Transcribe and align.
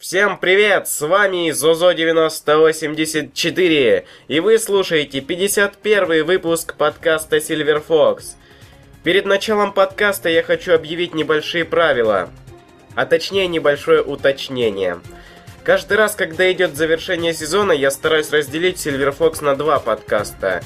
Всем 0.00 0.36
привет! 0.38 0.88
С 0.88 1.02
вами 1.02 1.50
Зозо9084, 1.50 4.04
и 4.28 4.40
вы 4.40 4.58
слушаете 4.58 5.20
51 5.20 6.24
выпуск 6.24 6.74
подкаста 6.76 7.36
Silver 7.36 7.84
Fox. 7.86 8.22
Перед 9.04 9.26
началом 9.26 9.74
подкаста 9.74 10.30
я 10.30 10.42
хочу 10.42 10.72
объявить 10.72 11.12
небольшие 11.12 11.66
правила, 11.66 12.30
а 12.94 13.04
точнее 13.04 13.46
небольшое 13.46 14.00
уточнение. 14.00 15.00
Каждый 15.64 15.98
раз, 15.98 16.14
когда 16.14 16.50
идет 16.50 16.76
завершение 16.76 17.34
сезона, 17.34 17.72
я 17.72 17.90
стараюсь 17.90 18.30
разделить 18.30 18.78
Silver 18.78 19.14
Fox 19.14 19.44
на 19.44 19.54
два 19.54 19.80
подкаста. 19.80 20.62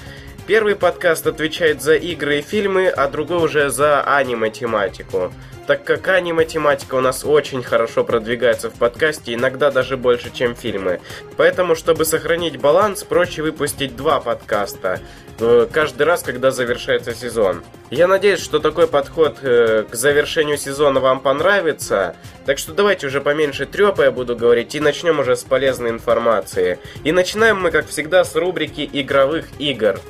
Первый 0.46 0.76
подкаст 0.76 1.26
отвечает 1.26 1.82
за 1.82 1.96
игры 1.96 2.38
и 2.38 2.42
фильмы, 2.42 2.86
а 2.86 3.08
другой 3.08 3.46
уже 3.46 3.70
за 3.70 4.04
аниме-тематику 4.04 5.32
так 5.66 5.84
как 5.84 6.08
аниме-тематика 6.08 6.94
у 6.96 7.00
нас 7.00 7.24
очень 7.24 7.62
хорошо 7.62 8.04
продвигается 8.04 8.70
в 8.70 8.74
подкасте, 8.74 9.34
иногда 9.34 9.70
даже 9.70 9.96
больше, 9.96 10.30
чем 10.32 10.54
фильмы. 10.54 11.00
Поэтому, 11.36 11.74
чтобы 11.74 12.04
сохранить 12.04 12.58
баланс, 12.58 13.04
проще 13.04 13.42
выпустить 13.42 13.96
два 13.96 14.20
подкаста 14.20 15.00
э, 15.40 15.66
каждый 15.70 16.02
раз, 16.02 16.22
когда 16.22 16.50
завершается 16.50 17.14
сезон. 17.14 17.62
Я 17.90 18.06
надеюсь, 18.06 18.40
что 18.40 18.58
такой 18.58 18.86
подход 18.86 19.38
э, 19.42 19.84
к 19.90 19.94
завершению 19.94 20.58
сезона 20.58 21.00
вам 21.00 21.20
понравится. 21.20 22.16
Так 22.44 22.58
что 22.58 22.72
давайте 22.72 23.06
уже 23.06 23.20
поменьше 23.20 23.66
трепа 23.66 24.02
я 24.02 24.10
буду 24.10 24.36
говорить 24.36 24.74
и 24.74 24.80
начнем 24.80 25.20
уже 25.20 25.36
с 25.36 25.44
полезной 25.44 25.90
информации. 25.90 26.78
И 27.04 27.12
начинаем 27.12 27.60
мы, 27.60 27.70
как 27.70 27.88
всегда, 27.88 28.24
с 28.24 28.34
рубрики 28.34 28.88
игровых 28.92 29.46
игр. 29.58 30.00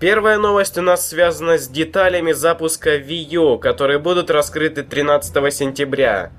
Первая 0.00 0.38
новость 0.38 0.78
у 0.78 0.82
нас 0.82 1.08
связана 1.08 1.58
с 1.58 1.66
деталями 1.66 2.30
запуска 2.30 2.98
Wii 2.98 3.34
U, 3.34 3.58
которые 3.58 3.98
будут 3.98 4.30
раскрыты 4.30 4.84
13 4.84 5.52
сентября. 5.52 6.30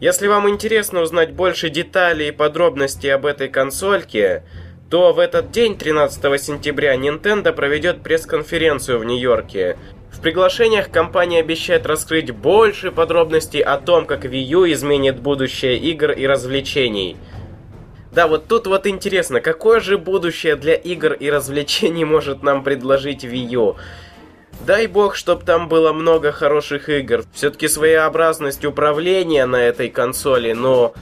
Если 0.00 0.26
вам 0.26 0.48
интересно 0.48 1.02
узнать 1.02 1.32
больше 1.32 1.68
деталей 1.68 2.28
и 2.28 2.32
подробностей 2.32 3.12
об 3.12 3.26
этой 3.26 3.50
консольке, 3.50 4.42
то 4.88 5.12
в 5.12 5.18
этот 5.18 5.50
день, 5.50 5.76
13 5.76 6.40
сентября, 6.40 6.96
Nintendo 6.96 7.52
проведет 7.52 8.02
пресс-конференцию 8.02 9.00
в 9.00 9.04
Нью-Йорке. 9.04 9.76
В 10.10 10.22
приглашениях 10.22 10.90
компания 10.90 11.40
обещает 11.40 11.84
раскрыть 11.84 12.30
больше 12.30 12.90
подробностей 12.90 13.60
о 13.60 13.76
том, 13.76 14.06
как 14.06 14.24
Wii 14.24 14.44
U 14.44 14.72
изменит 14.72 15.20
будущее 15.20 15.76
игр 15.76 16.12
и 16.12 16.26
развлечений– 16.26 17.18
да, 18.18 18.26
вот 18.26 18.48
тут 18.48 18.66
вот 18.66 18.88
интересно, 18.88 19.40
какое 19.40 19.78
же 19.78 19.96
будущее 19.96 20.56
для 20.56 20.74
игр 20.74 21.12
и 21.12 21.30
развлечений 21.30 22.04
может 22.04 22.42
нам 22.42 22.64
предложить 22.64 23.24
Wii 23.24 23.54
U? 23.54 23.76
Дай 24.66 24.88
бог, 24.88 25.14
чтоб 25.14 25.44
там 25.44 25.68
было 25.68 25.92
много 25.92 26.32
хороших 26.32 26.88
игр. 26.88 27.22
Все-таки 27.32 27.68
своеобразность 27.68 28.64
управления 28.64 29.46
на 29.46 29.62
этой 29.62 29.88
консоли, 29.88 30.52
но 30.52 30.94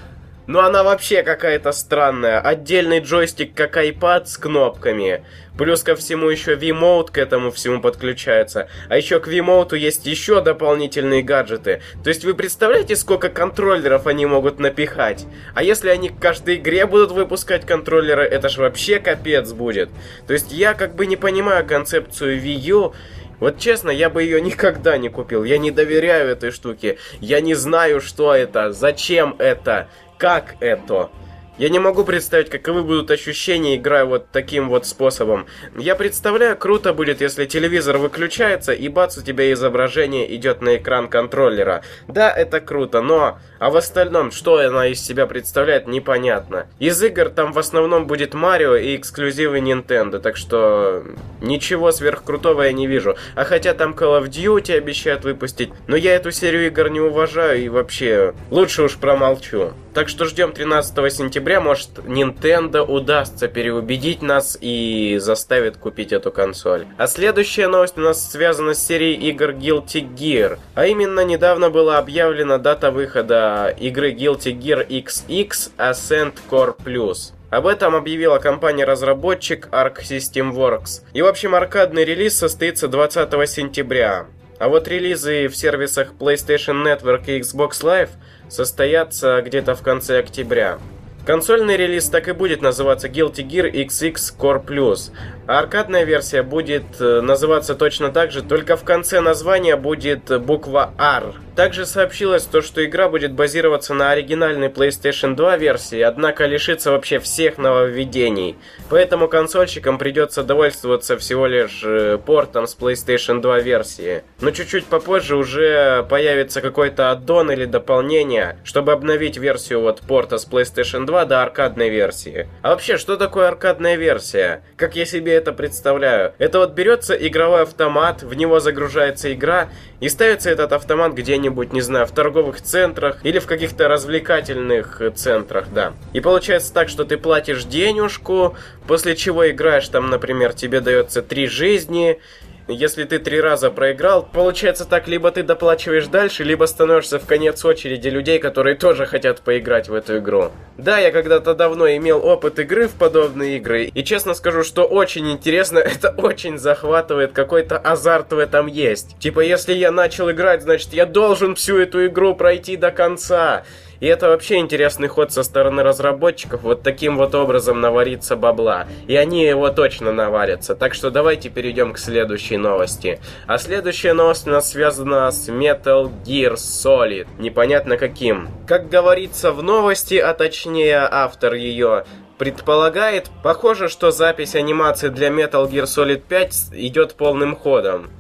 но 0.47 0.61
она 0.61 0.83
вообще 0.83 1.22
какая-то 1.22 1.72
странная. 1.72 2.41
Отдельный 2.41 3.00
джойстик, 3.00 3.55
как 3.55 3.77
iPad 3.77 4.27
с 4.27 4.39
кнопками. 4.39 5.25
Плюс 5.58 5.83
ко 5.83 5.97
всему 5.97 6.28
еще 6.28 6.55
V-Mode 6.55 7.11
к 7.11 7.19
этому 7.19 7.50
всему 7.50 7.80
подключается. 7.80 8.69
А 8.89 8.97
еще 8.97 9.20
к 9.20 9.27
V-Mode 9.27 9.77
есть 9.77 10.06
еще 10.06 10.42
дополнительные 10.42 11.22
гаджеты. 11.22 11.80
То 12.05 12.11
есть 12.11 12.24
вы 12.24 12.34
представляете, 12.34 12.94
сколько 12.94 13.30
контроллеров 13.30 14.06
они 14.06 14.27
могут 14.27 14.58
напихать? 14.58 15.27
А 15.55 15.62
если 15.62 15.89
они 15.89 16.11
к 16.11 16.19
каждой 16.19 16.56
игре 16.56 16.86
будут 16.86 17.11
выпускать 17.11 17.67
контроллеры, 17.67 18.22
это 18.22 18.48
ж 18.48 18.58
вообще 18.58 19.00
капец 19.00 19.52
будет. 19.52 19.89
То 20.27 20.34
есть 20.34 20.52
я 20.52 20.74
как 20.74 20.94
бы 20.94 21.06
не 21.06 21.17
понимаю 21.17 21.67
концепцию 21.67 22.41
Wii 22.41 22.58
U. 22.69 22.94
Вот 23.39 23.58
честно, 23.58 23.91
я 23.91 24.11
бы 24.11 24.22
ее 24.22 24.41
никогда 24.42 24.98
не 24.98 25.08
купил. 25.08 25.44
Я 25.44 25.58
не 25.58 25.70
доверяю 25.70 26.30
этой 26.30 26.50
штуке. 26.50 26.98
Я 27.20 27.41
не 27.41 27.55
знаю, 27.55 28.00
что 28.00 28.34
это, 28.34 28.72
зачем 28.72 29.36
это 29.39 29.89
как 30.19 30.56
это? 30.61 31.11
Я 31.58 31.70
не 31.70 31.79
могу 31.79 32.05
представить, 32.05 32.51
каковы 32.51 32.83
будут 32.83 33.11
ощущения, 33.11 33.77
играя 33.77 34.05
вот 34.05 34.30
таким 34.30 34.68
вот 34.68 34.85
способом. 34.86 35.46
Я 35.79 35.95
представляю, 35.95 36.55
круто 36.55 36.92
будет, 36.92 37.23
если 37.23 37.46
телевизор 37.46 37.96
выключается, 37.96 38.74
и 38.74 38.89
бац, 38.89 39.17
у 39.17 39.23
тебя 39.23 39.51
изображение 39.52 40.35
идет 40.36 40.61
на 40.61 40.77
экран 40.77 41.08
контроллера. 41.08 41.83
Да, 42.08 42.30
это 42.30 42.61
круто, 42.61 43.01
но... 43.01 43.39
А 43.58 43.70
в 43.70 43.77
остальном, 43.77 44.30
что 44.30 44.58
она 44.58 44.86
из 44.86 45.00
себя 45.00 45.27
представляет, 45.27 45.86
непонятно. 45.86 46.67
Из 46.78 47.02
игр 47.02 47.28
там 47.28 47.52
в 47.52 47.58
основном 47.58 48.06
будет 48.06 48.34
Марио 48.34 48.77
и 48.77 48.96
эксклюзивы 48.96 49.58
Nintendo, 49.58 50.18
так 50.18 50.36
что... 50.36 51.05
Ничего 51.40 51.92
сверхкрутого 51.92 52.62
я 52.62 52.72
не 52.72 52.86
вижу. 52.86 53.16
А 53.34 53.45
хотя 53.45 53.74
там 53.74 53.92
Call 53.92 54.22
of 54.22 54.28
Duty 54.28 54.77
обещают 54.77 55.24
выпустить, 55.24 55.70
но 55.86 55.96
я 55.96 56.14
эту 56.14 56.30
серию 56.30 56.66
игр 56.66 56.89
не 56.89 57.00
уважаю 57.00 57.62
и 57.62 57.68
вообще... 57.68 58.34
Лучше 58.50 58.83
уж 58.84 58.96
промолчу. 58.96 59.72
Так 59.95 60.08
что 60.08 60.27
ждем 60.27 60.52
13 60.52 61.12
сентября, 61.12 61.61
может 61.61 61.98
Nintendo 61.98 62.80
удастся 62.80 63.48
переубедить 63.48 64.20
нас 64.20 64.58
и 64.61 65.16
заставит 65.20 65.78
купить 65.78 66.12
эту 66.12 66.30
консоль. 66.30 66.86
А 66.98 67.06
следующая 67.06 67.68
новость 67.68 67.96
у 67.96 68.02
нас 68.02 68.30
связана 68.30 68.74
с 68.74 68.86
серией 68.86 69.14
игр 69.30 69.52
Guilty 69.52 70.06
Gear. 70.14 70.58
А 70.74 70.86
именно 70.86 71.24
недавно 71.24 71.70
была 71.70 71.98
объявлена 71.98 72.58
дата 72.58 72.90
выхода 72.90 73.45
игры 73.79 74.12
Guilty 74.12 74.58
Gear 74.58 74.86
XX 74.86 75.70
Ascent 75.79 76.34
Core 76.51 76.77
Plus. 76.77 77.33
Об 77.51 77.67
этом 77.67 77.95
объявила 77.95 78.39
компания-разработчик 78.39 79.68
Arc 79.70 80.02
System 80.02 80.52
Works. 80.52 81.02
И 81.12 81.23
в 81.23 81.27
общем 81.27 81.55
аркадный 81.55 82.05
релиз 82.05 82.36
состоится 82.36 82.89
20 82.89 83.48
сентября. 83.48 84.27
А 84.58 84.68
вот 84.68 84.89
релизы 84.89 85.48
в 85.48 85.57
сервисах 85.57 86.14
PlayStation 86.18 86.83
Network 86.83 87.24
и 87.27 87.40
Xbox 87.40 87.83
Live 87.83 88.11
состоятся 88.48 89.42
где-то 89.42 89.74
в 89.74 89.83
конце 89.83 90.18
октября. 90.18 90.78
Консольный 91.27 91.77
релиз 91.77 92.08
так 92.08 92.28
и 92.28 92.33
будет 92.33 92.63
называться 92.63 93.08
Guilty 93.08 93.45
Gear 93.45 93.70
XX 93.70 94.14
Core 94.39 94.64
Plus, 94.64 95.11
а 95.46 95.58
аркадная 95.58 96.05
версия 96.05 96.42
будет 96.42 97.01
э, 97.01 97.20
называться 97.20 97.74
точно 97.74 98.12
так 98.12 98.30
же, 98.30 98.42
только 98.42 98.77
в 98.77 98.84
конце 98.84 99.20
названия 99.20 99.77
будет 99.77 100.40
буква 100.40 100.92
R. 100.98 101.34
Также 101.57 101.86
сообщилось 101.86 102.45
то, 102.45 102.61
что 102.61 102.84
игра 102.84 103.08
будет 103.08 103.33
базироваться 103.33 103.95
на 103.95 104.11
оригинальной 104.11 104.68
PlayStation 104.68 105.34
2 105.34 105.57
версии, 105.57 106.01
однако 106.01 106.45
лишится 106.45 106.92
вообще 106.92 107.18
всех 107.18 107.58
нововведений. 107.58 108.57
Поэтому 108.90 109.27
консольщикам 109.27 109.98
придется 109.98 110.42
довольствоваться 110.42 111.17
всего 111.17 111.46
лишь 111.46 111.83
э, 111.83 112.18
портом 112.18 112.67
с 112.67 112.77
PlayStation 112.77 113.40
2 113.40 113.61
версии. 113.61 114.23
Но 114.40 114.51
чуть-чуть 114.52 114.86
попозже 114.86 115.34
уже 115.34 116.07
появится 116.08 116.61
какой-то 116.61 117.11
аддон 117.11 117.51
или 117.51 117.64
дополнение, 117.64 118.58
чтобы 118.63 118.92
обновить 118.92 119.39
версию 119.39 119.80
вот 119.80 120.02
порта 120.02 120.39
с 120.39 120.46
PlayStation 120.46 121.05
2 121.05 121.17
2 121.17 121.24
до 121.24 121.42
аркадной 121.42 121.89
версии. 121.89 122.46
А 122.61 122.70
вообще, 122.70 122.98
что 122.98 123.17
такое 123.17 123.48
аркадная 123.48 123.96
версия? 123.96 124.63
Как 124.77 124.96
я 124.96 125.07
себе 125.07 125.36
это 125.36 125.52
представляю? 125.52 126.35
Это 126.39 126.58
вот 126.58 126.73
берется 126.73 127.14
игровой 127.14 127.63
автомат, 127.63 128.23
в 128.23 128.35
него 128.35 128.61
загружается 128.61 129.32
игра, 129.32 129.69
и 130.00 130.08
ставится 130.08 130.50
этот 130.50 130.73
автомат 130.73 131.14
где-нибудь, 131.14 131.73
не 131.73 131.81
знаю, 131.81 132.06
в 132.06 132.11
торговых 132.11 132.61
центрах 132.61 133.25
или 133.25 133.38
в 133.38 133.46
каких-то 133.46 133.88
развлекательных 133.88 135.00
центрах, 135.14 135.67
да. 135.73 135.94
И 136.12 136.20
получается 136.20 136.73
так, 136.73 136.88
что 136.88 137.05
ты 137.05 137.17
платишь 137.17 137.64
денежку, 137.64 138.56
после 138.87 139.17
чего 139.17 139.49
играешь 139.49 139.88
там, 139.88 140.11
например, 140.11 140.52
тебе 140.52 140.81
дается 140.81 141.23
три 141.23 141.46
жизни, 141.46 142.20
если 142.69 143.04
ты 143.04 143.19
три 143.19 143.40
раза 143.40 143.70
проиграл, 143.70 144.25
получается 144.25 144.84
так, 144.84 145.06
либо 145.06 145.31
ты 145.31 145.43
доплачиваешь 145.43 146.06
дальше, 146.08 146.43
либо 146.43 146.64
становишься 146.64 147.19
в 147.19 147.26
конец 147.26 147.64
очереди 147.64 148.08
людей, 148.08 148.38
которые 148.38 148.75
тоже 148.76 149.06
хотят 149.06 149.40
поиграть 149.40 149.88
в 149.88 149.94
эту 149.94 150.19
игру. 150.19 150.50
Да, 150.76 150.99
я 150.99 151.12
когда-то 151.12 151.54
давно 151.54 151.88
имел 151.88 152.25
опыт 152.25 152.58
игры 152.58 152.88
в 152.88 152.94
подобные 152.94 153.56
игры, 153.58 153.84
и 153.84 154.04
честно 154.04 154.34
скажу, 154.34 154.64
что 154.64 154.84
очень 154.84 155.31
интересно, 155.31 155.78
это 155.96 156.10
очень 156.10 156.58
захватывает, 156.58 157.32
какой-то 157.32 157.78
азарт 157.78 158.32
в 158.32 158.38
этом 158.38 158.66
есть. 158.66 159.16
Типа, 159.19 159.40
если 159.40 159.72
я 159.72 159.92
начал 159.92 160.30
играть, 160.30 160.62
значит 160.62 160.92
я 160.92 161.06
должен 161.06 161.54
всю 161.54 161.78
эту 161.78 162.06
игру 162.06 162.34
пройти 162.34 162.76
до 162.76 162.90
конца. 162.90 163.64
И 164.00 164.06
это 164.06 164.28
вообще 164.28 164.56
интересный 164.56 165.08
ход 165.08 165.32
со 165.32 165.43
стороны 165.43 165.82
разработчиков, 165.82 166.62
вот 166.62 166.82
таким 166.82 167.16
вот 167.16 167.34
образом 167.34 167.81
навариться 167.81 168.37
бабла. 168.37 168.87
И 169.06 169.16
они 169.16 169.44
его 169.44 169.70
точно 169.70 170.12
наварятся. 170.12 170.75
Так 170.75 170.94
что 170.94 171.10
давайте 171.10 171.48
перейдем 171.48 171.93
к 171.93 171.98
следующей 171.98 172.56
новости. 172.56 173.20
А 173.46 173.58
следующая 173.58 174.12
новость 174.12 174.46
у 174.46 174.50
нас 174.50 174.70
связана 174.70 175.31
с 175.31 175.48
Metal 175.48 176.10
Gear 176.25 176.54
Solid. 176.54 177.26
Непонятно 177.38 177.96
каким. 177.96 178.48
Как 178.66 178.88
говорится 178.88 179.52
в 179.52 179.62
новости, 179.62 180.16
а 180.16 180.34
точнее 180.34 181.08
автор 181.10 181.54
ее, 181.54 182.04
предполагает, 182.38 183.31
похоже, 183.43 183.88
что 183.88 184.10
запись 184.10 184.54
анимации 184.54 185.08
для 185.08 185.28
Metal 185.28 185.69
Gear 185.70 185.84
Solid 185.84 186.22
5 186.28 186.72
идет 186.72 187.14
полным 187.14 187.56
ходом. 187.56 188.10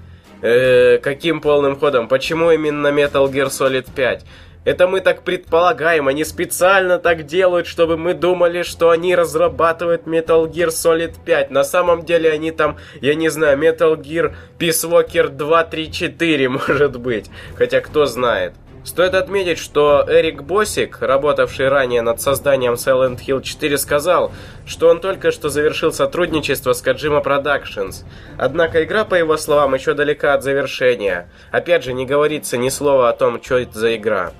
Э, 0.42 0.98
каким 0.98 1.40
полным 1.40 1.78
ходом? 1.78 2.08
Почему 2.08 2.50
именно 2.50 2.88
Metal 2.88 3.30
Gear 3.30 3.46
Solid 3.46 3.88
5? 3.94 4.24
Это 4.66 4.88
мы 4.88 5.00
так 5.00 5.22
предполагаем, 5.22 6.08
они 6.08 6.24
специально 6.24 6.98
так 6.98 7.24
делают, 7.24 7.68
чтобы 7.68 7.96
мы 7.96 8.14
думали, 8.14 8.64
что 8.64 8.90
они 8.90 9.14
разрабатывают 9.14 10.08
Metal 10.08 10.44
Gear 10.50 10.70
Solid 10.70 11.14
5. 11.24 11.52
На 11.52 11.62
самом 11.62 12.04
деле 12.04 12.32
они 12.32 12.50
там, 12.50 12.76
я 13.00 13.14
не 13.14 13.28
знаю, 13.28 13.56
Metal 13.56 13.96
Gear 13.96 14.34
Peace 14.58 14.84
Walker 14.84 15.28
2, 15.28 15.64
3, 15.64 15.92
4 15.92 16.48
может 16.48 16.98
быть. 16.98 17.30
Хотя 17.54 17.80
кто 17.80 18.06
знает. 18.06 18.54
Стоит 18.82 19.14
отметить, 19.14 19.58
что 19.58 20.04
Эрик 20.08 20.42
Босик, 20.42 20.98
работавший 21.00 21.68
ранее 21.68 22.02
над 22.02 22.20
созданием 22.20 22.74
Silent 22.74 23.20
Hill 23.24 23.42
4, 23.42 23.78
сказал, 23.78 24.32
что 24.66 24.88
он 24.88 25.00
только 25.00 25.30
что 25.30 25.48
завершил 25.48 25.92
сотрудничество 25.92 26.72
с 26.72 26.84
Kojima 26.84 27.22
Productions. 27.22 28.04
Однако 28.36 28.82
игра, 28.82 29.04
по 29.04 29.14
его 29.14 29.36
словам, 29.36 29.74
еще 29.74 29.94
далека 29.94 30.34
от 30.34 30.42
завершения. 30.42 31.28
Опять 31.52 31.84
же, 31.84 31.92
не 31.92 32.04
говорится 32.04 32.56
ни 32.56 32.68
слова 32.68 33.08
о 33.08 33.12
том, 33.12 33.40
что 33.40 33.58
это 33.58 33.78
за 33.78 33.94
игра. 33.94 34.32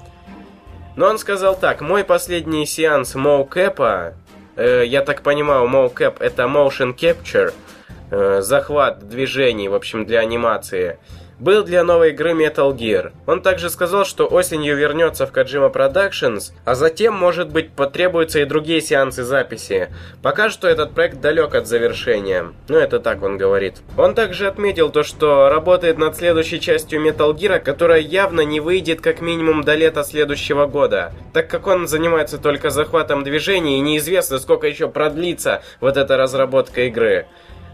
Но 0.97 1.07
он 1.07 1.19
сказал 1.19 1.57
так, 1.59 1.81
мой 1.81 2.05
последний 2.05 2.67
сеанс 2.67 3.15
моукэпа, 3.15 4.15
э, 4.57 4.83
я 4.87 5.03
так 5.03 5.23
понимаю, 5.23 5.69
моукэп 5.69 6.21
это 6.21 6.45
motion 6.45 6.97
capture, 6.97 7.53
э, 8.11 8.41
захват 8.41 9.07
движений, 9.09 9.69
в 9.69 9.75
общем, 9.75 10.05
для 10.05 10.21
анимации– 10.21 10.99
был 11.38 11.65
для 11.65 11.85
новой 11.85 12.11
игры 12.11 12.33
Metal 12.33 12.75
Gear. 12.75 13.12
Он 13.27 13.43
также 13.43 13.71
сказал, 13.71 14.05
что 14.05 14.27
осенью 14.27 14.77
вернется 14.77 15.27
в 15.27 15.33
Kojima 15.33 15.73
Productions, 15.73 16.53
а 16.65 16.75
затем, 16.75 17.15
может 17.15 17.50
быть, 17.50 17.73
потребуются 17.73 18.41
и 18.41 18.44
другие 18.44 18.81
сеансы 18.81 19.23
записи. 19.23 19.88
Пока 20.23 20.50
что 20.50 20.69
этот 20.69 20.93
проект 20.93 21.21
далек 21.21 21.55
от 21.55 21.67
завершения. 21.67 22.53
Ну, 22.69 22.77
это 22.77 23.00
так 23.00 23.23
он 23.23 23.37
говорит. 23.37 23.77
Он 23.97 24.15
также 24.15 24.47
отметил 24.47 24.91
то, 24.91 25.03
что 25.03 25.49
работает 25.49 25.99
над 25.99 26.17
следующей 26.17 26.61
частью 26.61 27.05
Metal 27.06 27.35
Gear, 27.35 27.61
которая 27.61 28.00
явно 28.00 28.41
не 28.41 28.61
выйдет 28.61 29.00
как 29.00 29.21
минимум 29.21 29.62
до 29.62 29.75
лета 29.75 30.05
следующего 30.05 30.67
года, 30.67 31.12
так 31.33 31.49
как 31.49 31.67
он 31.67 31.87
занимается 31.87 32.38
только 32.38 32.71
захватом 32.71 33.25
движений 33.25 33.79
и 33.79 33.81
неизвестно, 33.81 34.38
сколько 34.38 34.67
еще 34.67 34.88
продлится 34.88 35.62
вот 35.81 35.97
эта 35.97 36.17
разработка 36.17 36.83
игры. 36.83 37.27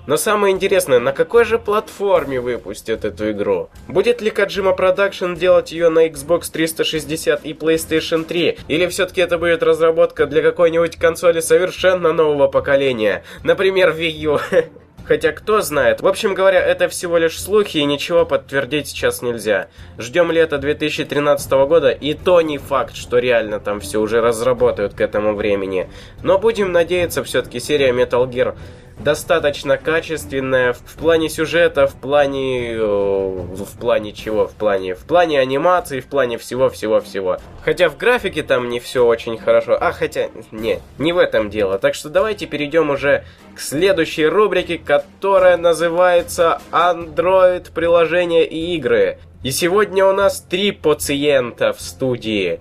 Но 0.07 0.17
самое 0.17 0.53
интересное, 0.53 0.99
на 0.99 1.13
какой 1.13 1.45
же 1.45 1.59
платформе 1.59 2.41
выпустят 2.41 3.05
эту 3.05 3.31
игру? 3.31 3.71
Будет 3.87 4.21
ли 4.21 4.31
Kojima 4.31 4.77
Production 4.77 5.37
делать 5.37 5.71
ее 5.71 5.91
на 5.91 6.09
Xbox 6.09 6.51
360 6.53 7.45
и 7.45 7.53
PlayStation 7.53 8.25
3? 8.25 8.59
Или 8.67 8.87
все-таки 8.89 9.21
это 9.21 9.39
будет 9.39 9.63
разработка 9.63 10.27
для 10.27 10.43
какой-нибудь 10.43 10.97
консоли 10.97 11.39
совершенно 11.39 12.13
нового 12.13 12.49
поколения? 12.49 13.23
Например, 13.45 13.91
Wii 13.91 14.11
U? 14.11 14.39
Хотя 15.05 15.33
кто 15.33 15.61
знает. 15.61 16.01
В 16.01 16.07
общем 16.07 16.35
говоря, 16.35 16.61
это 16.61 16.89
всего 16.89 17.19
лишь 17.19 17.41
слухи 17.41 17.79
и 17.79 17.85
ничего 17.85 18.25
подтвердить 18.25 18.89
сейчас 18.89 19.21
нельзя. 19.21 19.69
Ждем 19.99 20.31
лета 20.31 20.59
2013 20.59 21.51
года 21.53 21.91
и 21.91 22.15
то 22.15 22.41
не 22.41 22.59
факт, 22.59 22.95
что 22.95 23.19
реально 23.19 23.59
там 23.59 23.81
все 23.81 23.99
уже 23.99 24.21
разработают 24.21 24.95
к 24.95 25.01
этому 25.01 25.35
времени. 25.35 25.89
Но 26.23 26.39
будем 26.39 26.71
надеяться, 26.73 27.25
все-таки 27.25 27.59
серия 27.59 27.91
Metal 27.91 28.29
Gear 28.29 28.57
достаточно 28.99 29.77
качественная 29.77 30.73
в 30.73 30.95
плане 30.99 31.29
сюжета, 31.29 31.87
в 31.87 31.95
плане... 31.95 32.77
в 32.79 33.79
плане 33.79 34.13
чего? 34.13 34.47
В 34.47 34.53
плане... 34.53 34.95
в 34.95 35.05
плане 35.05 35.41
анимации, 35.41 36.01
в 36.01 36.07
плане 36.07 36.39
всего-всего-всего. 36.39 37.39
Хотя 37.65 37.89
в 37.89 37.97
графике 37.97 38.43
там 38.43 38.69
не 38.69 38.81
все 38.81 39.05
очень 39.05 39.39
хорошо. 39.39 39.77
А, 39.81 39.93
хотя... 39.93 40.29
Не, 40.51 40.81
не 40.99 41.13
в 41.13 41.19
этом 41.19 41.51
дело. 41.51 41.79
Так 41.79 41.95
что 41.95 42.09
давайте 42.09 42.47
перейдем 42.47 42.91
уже 42.91 43.25
к 43.55 43.61
следующей 43.61 44.27
рубрике, 44.27 44.79
которая 44.79 45.57
называется 45.57 46.61
Android 46.71 47.73
приложения 47.73 48.45
и 48.45 48.77
игры. 48.77 49.19
И 49.43 49.51
сегодня 49.51 50.07
у 50.07 50.13
нас 50.13 50.41
три 50.41 50.71
пациента 50.71 51.73
в 51.73 51.81
студии. 51.81 52.61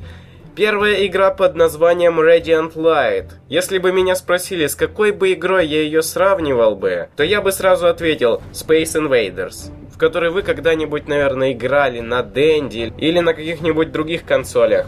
Первая 0.54 1.08
игра 1.08 1.32
под 1.32 1.56
названием 1.56 2.20
Radiant 2.20 2.74
Light. 2.76 3.28
Если 3.48 3.78
бы 3.78 3.94
меня 3.94 4.16
спросили, 4.16 4.68
с 4.68 4.76
какой 4.76 5.14
бы 5.14 5.32
игрой 5.32 5.66
я 5.66 5.82
ее 5.82 6.02
сравнивал 6.02 6.76
бы, 6.76 7.08
то 7.16 7.24
я 7.24 7.42
бы 7.42 7.54
сразу 7.54 7.88
ответил 7.88 8.42
Space 8.52 9.00
Invaders, 9.00 9.72
в 9.94 9.98
которой 9.98 10.30
вы 10.30 10.42
когда-нибудь, 10.42 11.08
наверное, 11.08 11.54
играли 11.54 12.02
на 12.02 12.22
Денди 12.22 12.94
или 12.98 13.20
на 13.20 13.34
каких-нибудь 13.34 13.94
других 13.94 14.26
консолях. 14.26 14.88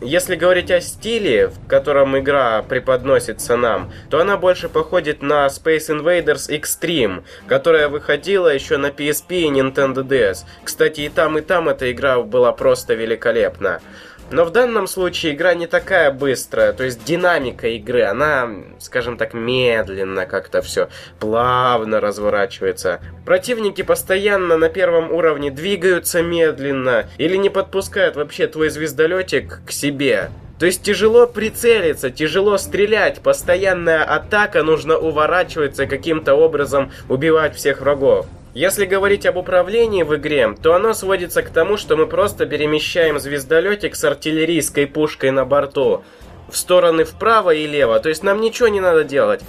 Если 0.00 0.34
говорить 0.34 0.70
о 0.70 0.80
стиле, 0.80 1.48
в 1.48 1.66
котором 1.66 2.16
игра 2.18 2.62
преподносится 2.62 3.56
нам, 3.56 3.92
то 4.08 4.18
она 4.20 4.38
больше 4.38 4.70
походит 4.70 5.20
на 5.20 5.46
Space 5.48 5.90
Invaders 5.90 6.48
Extreme, 6.48 7.24
которая 7.46 7.88
выходила 7.88 8.48
еще 8.48 8.78
на 8.78 8.86
PSP 8.86 9.40
и 9.40 9.50
Nintendo 9.50 10.02
DS. 10.02 10.44
Кстати, 10.64 11.02
и 11.02 11.08
там, 11.10 11.36
и 11.36 11.42
там 11.42 11.68
эта 11.68 11.92
игра 11.92 12.22
была 12.22 12.52
просто 12.52 12.94
великолепна. 12.94 13.82
Но 14.30 14.44
в 14.44 14.50
данном 14.50 14.86
случае 14.86 15.34
игра 15.34 15.54
не 15.54 15.66
такая 15.66 16.12
быстрая, 16.12 16.72
то 16.72 16.84
есть 16.84 17.04
динамика 17.04 17.66
игры, 17.66 18.04
она, 18.04 18.48
скажем 18.78 19.16
так, 19.16 19.34
медленно 19.34 20.24
как-то 20.24 20.62
все 20.62 20.88
плавно 21.18 22.00
разворачивается. 22.00 23.00
Противники 23.24 23.82
постоянно 23.82 24.56
на 24.56 24.68
первом 24.68 25.10
уровне 25.10 25.50
двигаются 25.50 26.22
медленно 26.22 27.06
или 27.18 27.36
не 27.36 27.50
подпускают 27.50 28.14
вообще 28.14 28.46
твой 28.46 28.68
звездолетик 28.68 29.62
к 29.66 29.72
себе. 29.72 30.30
То 30.60 30.66
есть 30.66 30.82
тяжело 30.82 31.26
прицелиться, 31.26 32.10
тяжело 32.10 32.58
стрелять, 32.58 33.20
постоянная 33.22 34.04
атака, 34.04 34.62
нужно 34.62 34.96
уворачиваться 34.98 35.86
каким-то 35.86 36.34
образом, 36.34 36.92
убивать 37.08 37.56
всех 37.56 37.80
врагов. 37.80 38.26
Если 38.52 38.84
говорить 38.84 39.26
об 39.26 39.36
управлении 39.36 40.02
в 40.02 40.16
игре, 40.16 40.54
то 40.60 40.74
оно 40.74 40.92
сводится 40.92 41.42
к 41.42 41.50
тому, 41.50 41.76
что 41.76 41.96
мы 41.96 42.06
просто 42.06 42.46
перемещаем 42.46 43.20
звездолетик 43.20 43.94
с 43.94 44.02
артиллерийской 44.02 44.88
пушкой 44.88 45.30
на 45.30 45.44
борту 45.44 46.02
в 46.50 46.56
стороны 46.56 47.04
вправо 47.04 47.54
и 47.54 47.66
лево, 47.66 48.00
то 48.00 48.08
есть 48.08 48.22
нам 48.24 48.40
ничего 48.40 48.68
не 48.68 48.80
надо 48.80 49.04
делать. 49.04 49.40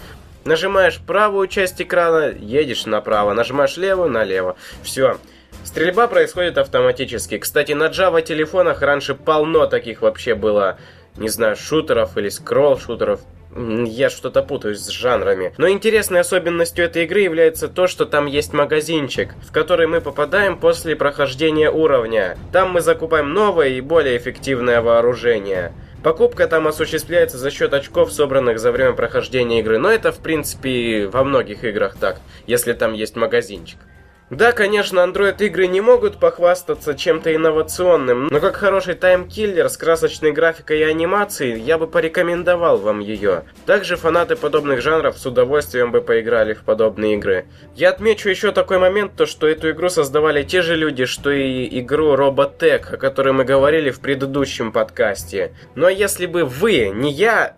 Нажимаешь 0.46 1.00
правую 1.00 1.48
часть 1.48 1.82
экрана, 1.82 2.32
едешь 2.32 2.86
направо, 2.86 3.34
нажимаешь 3.34 3.78
левую, 3.78 4.10
налево. 4.10 4.56
Все. 4.84 5.18
Стрельба 5.64 6.08
происходит 6.08 6.58
автоматически. 6.58 7.38
Кстати, 7.38 7.74
на 7.74 7.86
Java 7.90 8.22
телефонах 8.22 8.82
раньше 8.82 9.14
полно 9.14 9.68
таких 9.68 10.02
вообще 10.02 10.34
было, 10.34 10.80
не 11.18 11.30
знаю, 11.30 11.56
шутеров 11.56 12.18
или 12.18 12.30
скролл-шутеров. 12.30 13.20
Я 13.56 14.10
что-то 14.10 14.44
путаюсь 14.44 14.80
с 14.80 14.90
жанрами. 14.90 15.54
Но 15.58 15.68
интересной 15.68 16.22
особенностью 16.22 16.86
этой 16.86 17.04
игры 17.04 17.22
является 17.22 17.68
то, 17.68 17.88
что 17.88 18.06
там 18.06 18.26
есть 18.26 18.54
магазинчик, 18.54 19.34
в 19.46 19.52
который 19.52 19.88
мы 19.88 20.00
попадаем 20.00 20.58
после 20.58 20.96
прохождения 20.96 21.70
уровня. 21.70 22.38
Там 22.54 22.72
мы 22.72 22.82
закупаем 22.82 23.34
новое 23.34 23.70
и 23.70 23.82
более 23.82 24.18
эффективное 24.18 24.82
вооружение. 24.82 25.74
Покупка 26.02 26.48
там 26.48 26.68
осуществляется 26.68 27.38
за 27.38 27.52
счет 27.52 27.74
очков, 27.74 28.12
собранных 28.12 28.58
за 28.60 28.72
время 28.72 28.94
прохождения 28.94 29.60
игры, 29.60 29.78
но 29.78 29.92
это 29.92 30.12
в 30.12 30.18
принципе 30.18 31.08
во 31.08 31.24
многих 31.24 31.64
играх 31.64 31.96
так, 32.00 32.22
если 32.48 32.74
там 32.74 32.94
есть 32.94 33.16
магазинчик. 33.16 33.78
Да, 34.32 34.54
конечно, 34.54 35.02
Android-игры 35.02 35.68
не 35.68 35.82
могут 35.82 36.16
похвастаться 36.18 36.96
чем-то 36.96 37.36
инновационным, 37.36 38.28
но 38.28 38.40
как 38.40 38.56
хороший 38.56 38.94
таймкиллер 38.94 39.68
с 39.68 39.76
красочной 39.76 40.32
графикой 40.32 40.80
и 40.80 40.84
анимацией, 40.84 41.60
я 41.60 41.78
бы 41.78 41.86
порекомендовал 41.86 42.78
вам 42.78 43.02
ее. 43.02 43.44
Также 43.66 43.98
фанаты 43.98 44.38
подобных 44.38 44.82
жанров 44.82 45.18
с 45.18 45.26
удовольствием 45.26 45.92
бы 45.92 46.00
поиграли 46.00 46.54
в 46.54 46.64
подобные 46.64 47.16
игры. 47.16 47.46
Я 47.76 47.90
отмечу 47.90 48.30
еще 48.30 48.54
такой 48.54 48.80
момент, 48.80 49.18
то 49.18 49.26
что 49.26 49.50
эту 49.50 49.72
игру 49.72 49.90
создавали 49.90 50.44
те 50.44 50.62
же 50.62 50.78
люди, 50.78 51.04
что 51.04 51.30
и 51.30 51.68
игру 51.82 52.16
Robotech, 52.16 52.94
о 52.94 52.98
которой 52.98 53.34
мы 53.34 53.44
говорили 53.44 53.92
в 53.92 54.00
предыдущем 54.00 54.72
подкасте. 54.72 55.52
Но 55.76 55.90
если 55.90 56.26
бы 56.26 56.46
вы, 56.46 56.88
не 56.88 57.12
я, 57.12 57.54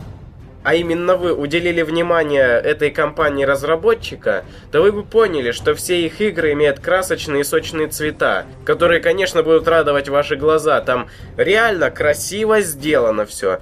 а 0.63 0.75
именно 0.75 1.15
вы 1.15 1.33
уделили 1.33 1.81
внимание 1.81 2.59
этой 2.59 2.89
компании-разработчика, 2.89 4.45
то 4.71 4.81
вы 4.81 4.91
бы 4.91 5.03
поняли, 5.03 5.51
что 5.51 5.75
все 5.75 6.05
их 6.05 6.21
игры 6.21 6.53
имеют 6.53 6.79
красочные 6.79 7.41
и 7.41 7.43
сочные 7.43 7.87
цвета, 7.87 8.45
которые, 8.65 9.01
конечно, 9.01 9.43
будут 9.43 9.67
радовать 9.67 10.09
ваши 10.09 10.35
глаза. 10.35 10.79
Там 10.81 11.09
реально 11.37 11.91
красиво 11.91 12.61
сделано 12.61 13.25
все. 13.25 13.59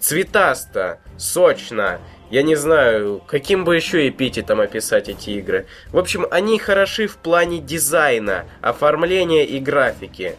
Цветасто, 0.00 0.98
сочно. 1.16 2.00
Я 2.30 2.42
не 2.42 2.54
знаю, 2.54 3.22
каким 3.26 3.64
бы 3.64 3.74
еще 3.74 4.08
эпитетом 4.08 4.60
описать 4.60 5.08
эти 5.08 5.30
игры. 5.30 5.66
В 5.90 5.98
общем, 5.98 6.26
они 6.30 6.58
хороши 6.58 7.08
в 7.08 7.16
плане 7.16 7.58
дизайна, 7.58 8.44
оформления 8.60 9.44
и 9.44 9.58
графики. 9.58 10.36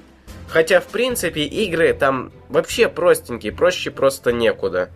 Хотя, 0.47 0.79
в 0.79 0.87
принципе, 0.87 1.43
игры 1.43 1.93
там 1.93 2.31
вообще 2.49 2.87
простенькие, 2.89 3.51
проще 3.53 3.91
просто 3.91 4.31
некуда. 4.31 4.89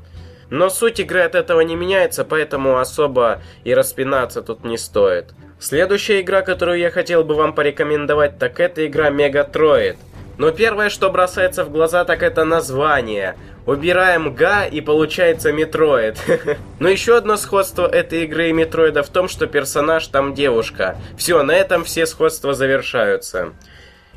Но 0.50 0.70
суть 0.70 1.00
игры 1.00 1.22
от 1.22 1.36
этого 1.36 1.62
не 1.62 1.76
меняется, 1.76 2.24
поэтому 2.24 2.78
особо 2.78 3.42
и 3.64 3.74
распинаться 3.74 4.42
тут 4.42 4.64
не 4.64 4.78
стоит. 4.78 5.34
Следующая 5.60 6.22
игра, 6.22 6.42
которую 6.42 6.80
я 6.80 6.92
хотел 6.92 7.24
бы 7.24 7.36
вам 7.36 7.54
порекомендовать, 7.54 8.38
так 8.38 8.60
это 8.60 8.86
игра 8.86 9.10
Megatroid. 9.10 9.98
Но 10.38 10.52
первое, 10.52 10.90
что 10.90 11.10
бросается 11.10 11.64
в 11.64 11.72
глаза, 11.72 12.04
так 12.04 12.22
это 12.22 12.44
название. 12.44 13.38
Убираем 13.66 14.36
Га 14.36 14.66
и 14.66 14.82
получается 14.82 15.52
Metroid. 15.52 16.18
Но 16.80 16.90
еще 16.90 17.18
одно 17.18 17.38
сходство 17.38 17.88
этой 17.88 18.26
игры 18.26 18.50
и 18.50 18.54
Metroid 18.54 18.96
а 18.96 19.02
в 19.02 19.10
том, 19.10 19.28
что 19.28 19.48
персонаж 19.48 20.06
там 20.08 20.36
девушка. 20.36 20.98
Все, 21.18 21.42
на 21.42 21.54
этом 21.54 21.84
все 21.84 22.06
сходства 22.06 22.54
завершаются. 22.54 23.54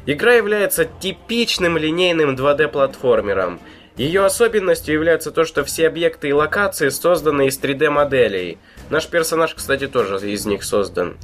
Игра 0.07 0.35
является 0.35 0.85
типичным 0.85 1.79
линейным 1.79 2.35
2D-платформером. 2.35 3.61
Ее 3.99 4.25
особенностью 4.25 4.95
является 4.95 5.33
то, 5.33 5.45
что 5.45 5.65
все 5.65 5.89
объекты 5.89 6.29
и 6.29 6.33
локации 6.33 6.89
созданы 6.89 7.49
из 7.49 7.59
3D-моделей. 7.59 8.59
Наш 8.91 9.09
персонаж, 9.09 9.55
кстати, 9.55 9.89
тоже 9.89 10.19
из 10.31 10.47
них 10.47 10.63
создан. 10.63 11.17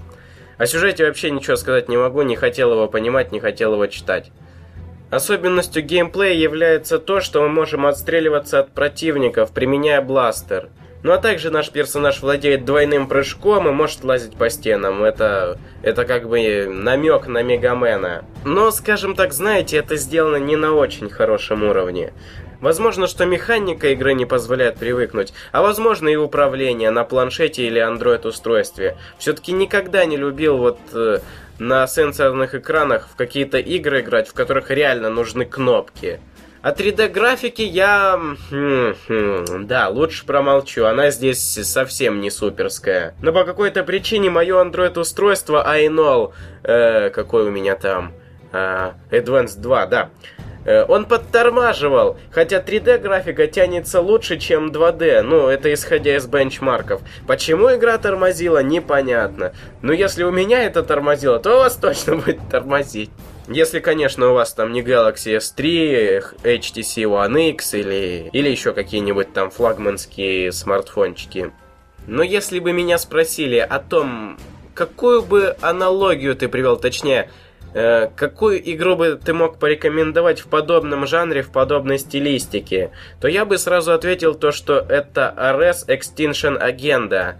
О 0.58 0.66
сюжете 0.66 1.06
вообще 1.06 1.30
ничего 1.30 1.54
сказать 1.54 1.88
не 1.88 1.96
могу, 1.96 2.22
не 2.22 2.34
хотел 2.34 2.72
его 2.72 2.88
понимать, 2.88 3.30
не 3.30 3.38
хотел 3.38 3.74
его 3.74 3.86
читать. 3.86 4.32
Особенностью 5.10 5.84
геймплея 5.84 6.34
является 6.34 6.98
то, 6.98 7.20
что 7.20 7.42
мы 7.42 7.48
можем 7.48 7.86
отстреливаться 7.86 8.58
от 8.58 8.72
противников, 8.72 9.52
применяя 9.52 10.00
бластер. 10.00 10.68
Ну 11.04 11.12
а 11.12 11.18
также 11.18 11.50
наш 11.50 11.70
персонаж 11.70 12.22
владеет 12.22 12.64
двойным 12.64 13.06
прыжком 13.06 13.68
и 13.68 13.72
может 13.72 14.02
лазить 14.04 14.36
по 14.36 14.48
стенам. 14.48 15.04
Это, 15.04 15.58
это 15.82 16.06
как 16.06 16.28
бы 16.28 16.66
намек 16.66 17.26
на 17.26 17.42
Мегамена. 17.42 18.24
Но, 18.44 18.70
скажем 18.70 19.14
так, 19.14 19.34
знаете, 19.34 19.76
это 19.76 19.96
сделано 19.96 20.36
не 20.36 20.56
на 20.56 20.72
очень 20.72 21.10
хорошем 21.10 21.62
уровне. 21.62 22.14
Возможно, 22.64 23.06
что 23.08 23.26
механика 23.26 23.88
игры 23.88 24.14
не 24.14 24.24
позволяет 24.24 24.78
привыкнуть, 24.78 25.34
а 25.52 25.60
возможно 25.60 26.08
и 26.08 26.16
управление 26.16 26.88
на 26.88 27.04
планшете 27.04 27.66
или 27.66 27.78
Android 27.78 28.26
устройстве. 28.26 28.96
Все-таки 29.18 29.52
никогда 29.52 30.06
не 30.06 30.16
любил 30.16 30.56
вот 30.56 30.78
э, 30.94 31.18
на 31.58 31.86
сенсорных 31.86 32.54
экранах 32.54 33.10
в 33.12 33.16
какие-то 33.16 33.58
игры 33.58 34.00
играть, 34.00 34.28
в 34.28 34.32
которых 34.32 34.70
реально 34.70 35.10
нужны 35.10 35.44
кнопки. 35.44 36.20
А 36.62 36.72
3D 36.72 37.08
графики 37.08 37.60
я... 37.60 38.18
Да, 38.50 39.88
лучше 39.90 40.24
промолчу, 40.24 40.86
она 40.86 41.10
здесь 41.10 41.42
совсем 41.42 42.22
не 42.22 42.30
суперская. 42.30 43.14
Но 43.20 43.34
по 43.34 43.44
какой-то 43.44 43.84
причине 43.84 44.30
мое 44.30 44.64
Android 44.64 44.98
устройство 44.98 45.62
iNol, 45.78 46.32
э, 46.62 47.10
какой 47.10 47.46
у 47.46 47.50
меня 47.50 47.76
там, 47.76 48.14
э, 48.52 48.92
Advanced 49.10 49.60
2, 49.60 49.84
да, 49.84 50.10
он 50.88 51.04
подтормаживал, 51.04 52.16
хотя 52.30 52.60
3D 52.60 52.98
графика 52.98 53.46
тянется 53.46 54.00
лучше, 54.00 54.38
чем 54.38 54.70
2D, 54.70 55.22
ну, 55.22 55.48
это 55.48 55.72
исходя 55.72 56.16
из 56.16 56.26
бенчмарков. 56.26 57.02
Почему 57.26 57.74
игра 57.74 57.98
тормозила, 57.98 58.62
непонятно. 58.62 59.52
Но 59.82 59.92
если 59.92 60.24
у 60.24 60.30
меня 60.30 60.64
это 60.64 60.82
тормозило, 60.82 61.38
то 61.38 61.56
у 61.56 61.58
вас 61.58 61.76
точно 61.76 62.16
будет 62.24 62.40
тормозить. 62.50 63.10
Если, 63.46 63.80
конечно, 63.80 64.30
у 64.30 64.34
вас 64.34 64.54
там 64.54 64.72
не 64.72 64.80
Galaxy 64.80 65.36
S3, 65.36 66.42
HTC 66.42 67.04
One 67.04 67.50
X 67.50 67.74
или, 67.74 68.30
или 68.32 68.48
еще 68.48 68.72
какие-нибудь 68.72 69.34
там 69.34 69.50
флагманские 69.50 70.50
смартфончики. 70.50 71.52
Но 72.06 72.22
если 72.22 72.58
бы 72.58 72.72
меня 72.72 72.96
спросили 72.96 73.58
о 73.58 73.78
том, 73.80 74.38
какую 74.74 75.22
бы 75.22 75.56
аналогию 75.60 76.34
ты 76.34 76.48
привел, 76.48 76.78
точнее, 76.78 77.28
Э, 77.28 77.43
какую 77.74 78.72
игру 78.72 78.94
бы 78.94 79.20
ты 79.22 79.34
мог 79.34 79.58
порекомендовать 79.58 80.40
в 80.40 80.46
подобном 80.46 81.06
жанре, 81.06 81.42
в 81.42 81.50
подобной 81.50 81.98
стилистике, 81.98 82.92
то 83.20 83.26
я 83.26 83.44
бы 83.44 83.58
сразу 83.58 83.92
ответил 83.92 84.34
то, 84.34 84.52
что 84.52 84.78
это 84.78 85.34
Ares 85.36 85.86
Extinction 85.88 86.56
Agenda, 86.60 87.34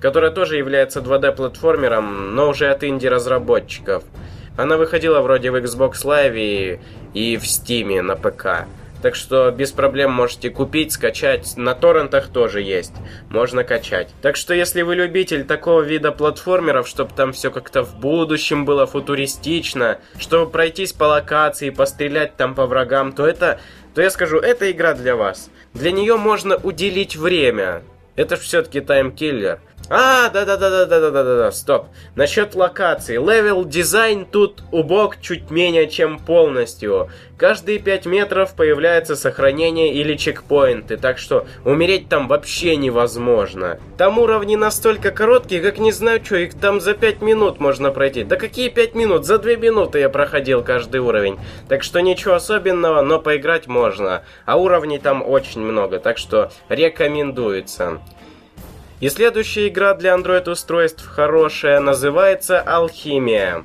которая 0.00 0.30
тоже 0.30 0.58
является 0.58 1.00
2D-платформером, 1.00 2.34
но 2.34 2.50
уже 2.50 2.68
от 2.68 2.84
инди-разработчиков. 2.84 4.04
Она 4.58 4.76
выходила 4.76 5.20
вроде 5.20 5.50
в 5.50 5.54
Xbox 5.54 6.04
Live 6.04 6.36
и, 6.36 6.80
и 7.14 7.36
в 7.36 7.44
Steam 7.44 8.02
на 8.02 8.16
ПК. 8.16 8.66
Так 9.02 9.14
что 9.14 9.50
без 9.50 9.72
проблем 9.72 10.12
можете 10.12 10.50
купить, 10.50 10.92
скачать. 10.92 11.56
На 11.56 11.74
торрентах 11.74 12.28
тоже 12.28 12.62
есть. 12.62 12.92
Можно 13.28 13.64
качать. 13.64 14.10
Так 14.22 14.36
что 14.36 14.54
если 14.54 14.82
вы 14.82 14.96
любитель 14.96 15.44
такого 15.44 15.82
вида 15.82 16.10
платформеров, 16.10 16.88
чтобы 16.88 17.12
там 17.14 17.32
все 17.32 17.50
как-то 17.50 17.82
в 17.82 17.96
будущем 18.00 18.64
было 18.64 18.86
футуристично, 18.86 19.98
чтобы 20.18 20.50
пройтись 20.50 20.92
по 20.92 21.04
локации, 21.04 21.70
пострелять 21.70 22.36
там 22.36 22.54
по 22.54 22.66
врагам, 22.66 23.12
то 23.12 23.26
это, 23.26 23.60
то 23.94 24.02
я 24.02 24.10
скажу, 24.10 24.38
это 24.38 24.70
игра 24.70 24.94
для 24.94 25.14
вас. 25.14 25.50
Для 25.74 25.92
нее 25.92 26.16
можно 26.16 26.56
уделить 26.56 27.16
время. 27.16 27.82
Это 28.16 28.36
ж 28.36 28.40
все-таки 28.40 28.80
timekiller. 28.80 29.60
А, 29.90 30.28
да-да-да-да-да-да-да-да, 30.28 31.50
стоп. 31.50 31.86
Насчет 32.14 32.54
локации. 32.54 33.16
Level 33.16 33.64
design 33.64 34.26
тут 34.26 34.62
убог 34.70 35.18
чуть 35.22 35.50
менее 35.50 35.88
чем 35.88 36.18
полностью. 36.18 37.08
Каждые 37.38 37.78
5 37.78 38.04
метров 38.04 38.54
появляется 38.54 39.16
сохранение 39.16 39.94
или 39.94 40.16
чекпоинты, 40.16 40.98
так 40.98 41.16
что 41.16 41.46
умереть 41.64 42.08
там 42.08 42.28
вообще 42.28 42.76
невозможно. 42.76 43.78
Там 43.96 44.18
уровни 44.18 44.56
настолько 44.56 45.10
короткие, 45.10 45.62
как 45.62 45.78
не 45.78 45.92
знаю 45.92 46.20
что, 46.22 46.36
их 46.36 46.54
там 46.54 46.80
за 46.80 46.92
5 46.92 47.22
минут 47.22 47.58
можно 47.58 47.90
пройти. 47.90 48.24
Да 48.24 48.36
какие 48.36 48.68
5 48.68 48.94
минут? 48.94 49.24
За 49.24 49.38
2 49.38 49.56
минуты 49.56 50.00
я 50.00 50.10
проходил 50.10 50.62
каждый 50.62 51.00
уровень. 51.00 51.38
Так 51.68 51.82
что 51.82 52.00
ничего 52.00 52.34
особенного, 52.34 53.00
но 53.00 53.20
поиграть 53.20 53.68
можно. 53.68 54.22
А 54.44 54.56
уровней 54.56 54.98
там 54.98 55.22
очень 55.26 55.62
много, 55.62 55.98
так 55.98 56.18
что 56.18 56.50
рекомендуется. 56.68 58.00
И 59.00 59.08
следующая 59.10 59.68
игра 59.68 59.94
для 59.94 60.14
Android-устройств 60.14 61.06
хорошая, 61.06 61.78
называется 61.78 62.60
«Алхимия». 62.60 63.64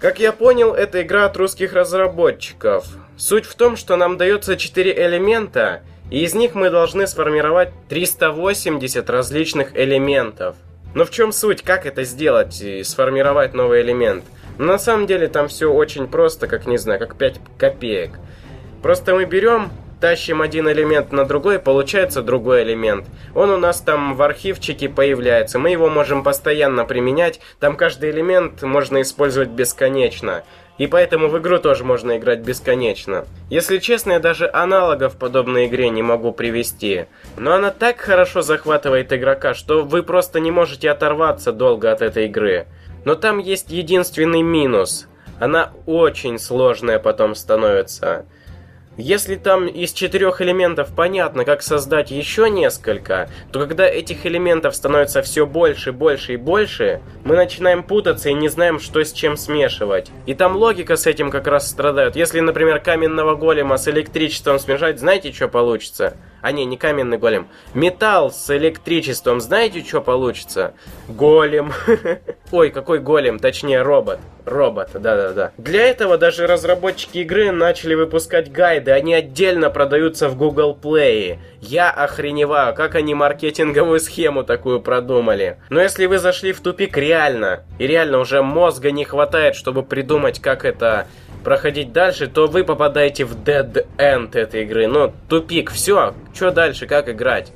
Как 0.00 0.18
я 0.18 0.32
понял, 0.32 0.74
это 0.74 1.02
игра 1.02 1.26
от 1.26 1.36
русских 1.36 1.74
разработчиков. 1.74 2.84
Суть 3.16 3.46
в 3.46 3.54
том, 3.54 3.76
что 3.76 3.94
нам 3.94 4.16
дается 4.16 4.56
4 4.56 5.06
элемента, 5.06 5.82
и 6.10 6.24
из 6.24 6.34
них 6.34 6.56
мы 6.56 6.70
должны 6.70 7.06
сформировать 7.06 7.70
380 7.88 9.08
различных 9.08 9.76
элементов. 9.76 10.56
Но 10.92 11.04
в 11.04 11.10
чем 11.12 11.30
суть, 11.30 11.62
как 11.62 11.86
это 11.86 12.02
сделать 12.02 12.60
и 12.60 12.82
сформировать 12.82 13.54
новый 13.54 13.82
элемент? 13.82 14.24
На 14.58 14.76
самом 14.76 15.06
деле 15.06 15.28
там 15.28 15.46
все 15.46 15.72
очень 15.72 16.08
просто, 16.08 16.48
как 16.48 16.66
не 16.66 16.78
знаю, 16.78 16.98
как 16.98 17.16
5 17.16 17.40
копеек. 17.56 18.18
Просто 18.82 19.14
мы 19.14 19.24
берем 19.24 19.70
тащим 20.02 20.42
один 20.42 20.68
элемент 20.68 21.12
на 21.12 21.24
другой, 21.24 21.60
получается 21.60 22.22
другой 22.22 22.64
элемент. 22.64 23.06
Он 23.36 23.50
у 23.50 23.56
нас 23.56 23.80
там 23.80 24.16
в 24.16 24.22
архивчике 24.22 24.88
появляется, 24.88 25.60
мы 25.60 25.70
его 25.70 25.88
можем 25.88 26.24
постоянно 26.24 26.84
применять, 26.84 27.40
там 27.60 27.76
каждый 27.76 28.10
элемент 28.10 28.62
можно 28.62 29.00
использовать 29.00 29.50
бесконечно. 29.50 30.42
И 30.76 30.88
поэтому 30.88 31.28
в 31.28 31.38
игру 31.38 31.58
тоже 31.58 31.84
можно 31.84 32.18
играть 32.18 32.40
бесконечно. 32.40 33.26
Если 33.48 33.78
честно, 33.78 34.12
я 34.12 34.18
даже 34.18 34.50
аналогов 34.52 35.16
подобной 35.16 35.66
игре 35.66 35.88
не 35.88 36.02
могу 36.02 36.32
привести. 36.32 37.04
Но 37.36 37.52
она 37.52 37.70
так 37.70 38.00
хорошо 38.00 38.42
захватывает 38.42 39.12
игрока, 39.12 39.54
что 39.54 39.82
вы 39.84 40.02
просто 40.02 40.40
не 40.40 40.50
можете 40.50 40.90
оторваться 40.90 41.52
долго 41.52 41.92
от 41.92 42.02
этой 42.02 42.26
игры. 42.26 42.66
Но 43.04 43.14
там 43.14 43.38
есть 43.38 43.70
единственный 43.70 44.42
минус. 44.42 45.06
Она 45.38 45.70
очень 45.86 46.40
сложная 46.40 46.98
потом 46.98 47.36
становится. 47.36 48.26
Если 48.98 49.36
там 49.36 49.68
из 49.68 49.92
четырех 49.92 50.42
элементов 50.42 50.90
понятно, 50.94 51.46
как 51.46 51.62
создать 51.62 52.10
еще 52.10 52.50
несколько, 52.50 53.30
то 53.50 53.60
когда 53.60 53.88
этих 53.88 54.26
элементов 54.26 54.76
становится 54.76 55.22
все 55.22 55.46
больше, 55.46 55.92
больше 55.92 56.34
и 56.34 56.36
больше, 56.36 57.00
мы 57.24 57.36
начинаем 57.36 57.84
путаться 57.84 58.28
и 58.28 58.34
не 58.34 58.48
знаем, 58.48 58.78
что 58.78 59.02
с 59.02 59.12
чем 59.12 59.38
смешивать. 59.38 60.10
И 60.26 60.34
там 60.34 60.56
логика 60.56 60.96
с 60.96 61.06
этим 61.06 61.30
как 61.30 61.46
раз 61.46 61.70
страдает. 61.70 62.16
Если, 62.16 62.40
например, 62.40 62.80
каменного 62.80 63.34
голема 63.34 63.78
с 63.78 63.88
электричеством 63.88 64.58
смешать, 64.58 64.98
знаете, 64.98 65.32
что 65.32 65.48
получится? 65.48 66.18
А 66.42 66.50
не, 66.50 66.64
не 66.64 66.76
каменный 66.76 67.18
голем. 67.18 67.46
Металл 67.72 68.32
с 68.32 68.54
электричеством. 68.54 69.40
Знаете, 69.40 69.84
что 69.84 70.00
получится? 70.00 70.74
Голем. 71.08 71.72
Ой, 72.50 72.70
какой 72.70 72.98
голем? 72.98 73.38
Точнее, 73.38 73.82
робот. 73.82 74.18
Робот, 74.44 74.90
да-да-да. 74.94 75.52
Для 75.56 75.86
этого 75.86 76.18
даже 76.18 76.48
разработчики 76.48 77.18
игры 77.18 77.52
начали 77.52 77.94
выпускать 77.94 78.50
гайды. 78.50 78.90
Они 78.90 79.14
отдельно 79.14 79.70
продаются 79.70 80.28
в 80.28 80.36
Google 80.36 80.76
Play. 80.80 81.38
Я 81.60 81.90
охреневаю, 81.90 82.74
как 82.74 82.96
они 82.96 83.14
маркетинговую 83.14 84.00
схему 84.00 84.42
такую 84.42 84.80
продумали. 84.80 85.58
Но 85.70 85.80
если 85.80 86.06
вы 86.06 86.18
зашли 86.18 86.52
в 86.52 86.60
тупик 86.60 86.96
реально, 86.96 87.62
и 87.78 87.86
реально 87.86 88.18
уже 88.18 88.42
мозга 88.42 88.90
не 88.90 89.04
хватает, 89.04 89.54
чтобы 89.54 89.84
придумать, 89.84 90.40
как 90.40 90.64
это 90.64 91.06
проходить 91.42 91.92
дальше, 91.92 92.26
то 92.26 92.46
вы 92.46 92.64
попадаете 92.64 93.24
в 93.24 93.36
dead 93.36 93.86
end 93.98 94.36
этой 94.36 94.62
игры. 94.62 94.86
Ну, 94.86 95.12
тупик, 95.28 95.70
все, 95.70 96.14
что 96.34 96.50
дальше, 96.50 96.86
как 96.86 97.08
играть? 97.08 97.52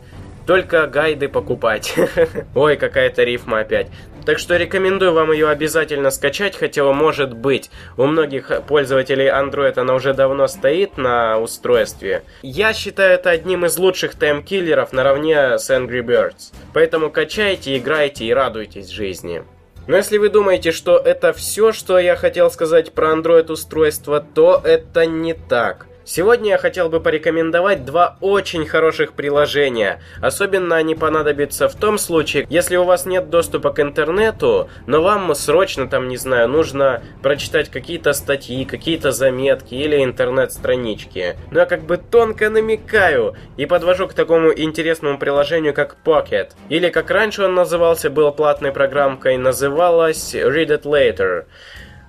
Только 0.46 0.86
гайды 0.86 1.28
покупать. 1.28 1.94
Ой, 2.54 2.76
какая-то 2.76 3.24
рифма 3.24 3.60
опять. 3.60 3.88
Так 4.26 4.40
что 4.40 4.56
рекомендую 4.56 5.12
вам 5.12 5.30
ее 5.30 5.48
обязательно 5.48 6.10
скачать, 6.10 6.56
хотя, 6.56 6.82
может 6.92 7.32
быть, 7.32 7.70
у 7.96 8.06
многих 8.06 8.50
пользователей 8.66 9.28
Android 9.28 9.78
она 9.78 9.94
уже 9.94 10.14
давно 10.14 10.48
стоит 10.48 10.98
на 10.98 11.38
устройстве. 11.38 12.24
Я 12.42 12.72
считаю 12.72 13.14
это 13.14 13.30
одним 13.30 13.66
из 13.66 13.78
лучших 13.78 14.16
таймкиллеров 14.16 14.92
наравне 14.92 15.58
с 15.58 15.70
Angry 15.70 16.02
Birds. 16.02 16.52
Поэтому 16.74 17.10
качайте, 17.10 17.76
играйте 17.76 18.24
и 18.24 18.34
радуйтесь 18.34 18.88
жизни. 18.88 19.44
Но 19.86 19.96
если 19.96 20.18
вы 20.18 20.28
думаете, 20.28 20.72
что 20.72 20.98
это 20.98 21.32
все, 21.32 21.72
что 21.72 21.98
я 21.98 22.16
хотел 22.16 22.50
сказать 22.50 22.92
про 22.92 23.12
Android 23.12 23.50
устройство, 23.50 24.20
то 24.20 24.60
это 24.64 25.06
не 25.06 25.34
так. 25.34 25.85
Сегодня 26.08 26.50
я 26.50 26.58
хотел 26.58 26.88
бы 26.88 27.00
порекомендовать 27.00 27.84
два 27.84 28.16
очень 28.20 28.64
хороших 28.64 29.14
приложения. 29.14 30.00
Особенно 30.22 30.76
они 30.76 30.94
понадобятся 30.94 31.68
в 31.68 31.74
том 31.74 31.98
случае, 31.98 32.46
если 32.48 32.76
у 32.76 32.84
вас 32.84 33.06
нет 33.06 33.28
доступа 33.28 33.72
к 33.72 33.80
интернету, 33.80 34.70
но 34.86 35.02
вам 35.02 35.34
срочно 35.34 35.88
там, 35.88 36.06
не 36.06 36.16
знаю, 36.16 36.48
нужно 36.48 37.02
прочитать 37.22 37.70
какие-то 37.70 38.12
статьи, 38.12 38.64
какие-то 38.64 39.10
заметки 39.10 39.74
или 39.74 40.04
интернет-странички. 40.04 41.34
Но 41.50 41.58
я 41.58 41.66
как 41.66 41.82
бы 41.82 41.96
тонко 41.96 42.50
намекаю 42.50 43.34
и 43.56 43.66
подвожу 43.66 44.06
к 44.06 44.14
такому 44.14 44.52
интересному 44.52 45.18
приложению, 45.18 45.74
как 45.74 45.96
Pocket. 46.04 46.50
Или 46.68 46.88
как 46.88 47.10
раньше 47.10 47.42
он 47.42 47.56
назывался, 47.56 48.10
был 48.10 48.30
платной 48.30 48.70
программкой, 48.70 49.38
называлась 49.38 50.36
Read 50.36 50.68
It 50.68 50.82
Later. 50.82 51.46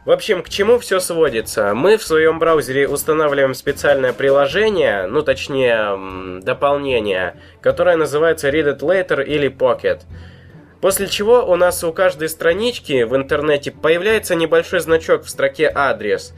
В 0.08 0.12
общем, 0.12 0.42
к 0.42 0.48
чему 0.48 0.80
все 0.80 1.02
сводится? 1.02 1.74
Мы 1.74 1.98
в 1.98 2.02
своем 2.02 2.40
браузере 2.40 2.88
устанавливаем 2.88 3.54
специальное 3.54 4.14
приложение, 4.14 5.06
ну 5.06 5.22
точнее, 5.22 6.40
дополнение, 6.40 7.36
которое 7.60 7.98
называется 7.98 8.48
Read 8.48 8.78
It 8.78 8.80
Later 8.80 9.22
или 9.22 9.50
Pocket. 9.52 10.04
После 10.80 11.08
чего 11.08 11.46
у 11.46 11.58
нас 11.58 11.84
у 11.84 11.92
каждой 11.92 12.30
странички 12.30 13.04
в 13.04 13.18
интернете 13.18 13.72
появляется 13.72 14.36
небольшой 14.36 14.80
значок 14.80 15.26
в 15.26 15.30
строке 15.30 15.70
«Адрес». 15.76 16.34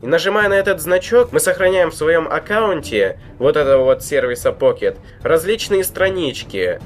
И 0.00 0.06
нажимая 0.06 0.48
на 0.48 0.54
этот 0.54 0.80
значок, 0.80 1.32
мы 1.32 1.40
сохраняем 1.40 1.90
в 1.90 1.96
своем 1.96 2.28
аккаунте 2.28 3.18
вот 3.40 3.56
этого 3.56 3.82
вот 3.82 4.04
сервиса 4.04 4.50
Pocket 4.50 4.96
различные 5.24 5.82
странички. 5.82 6.78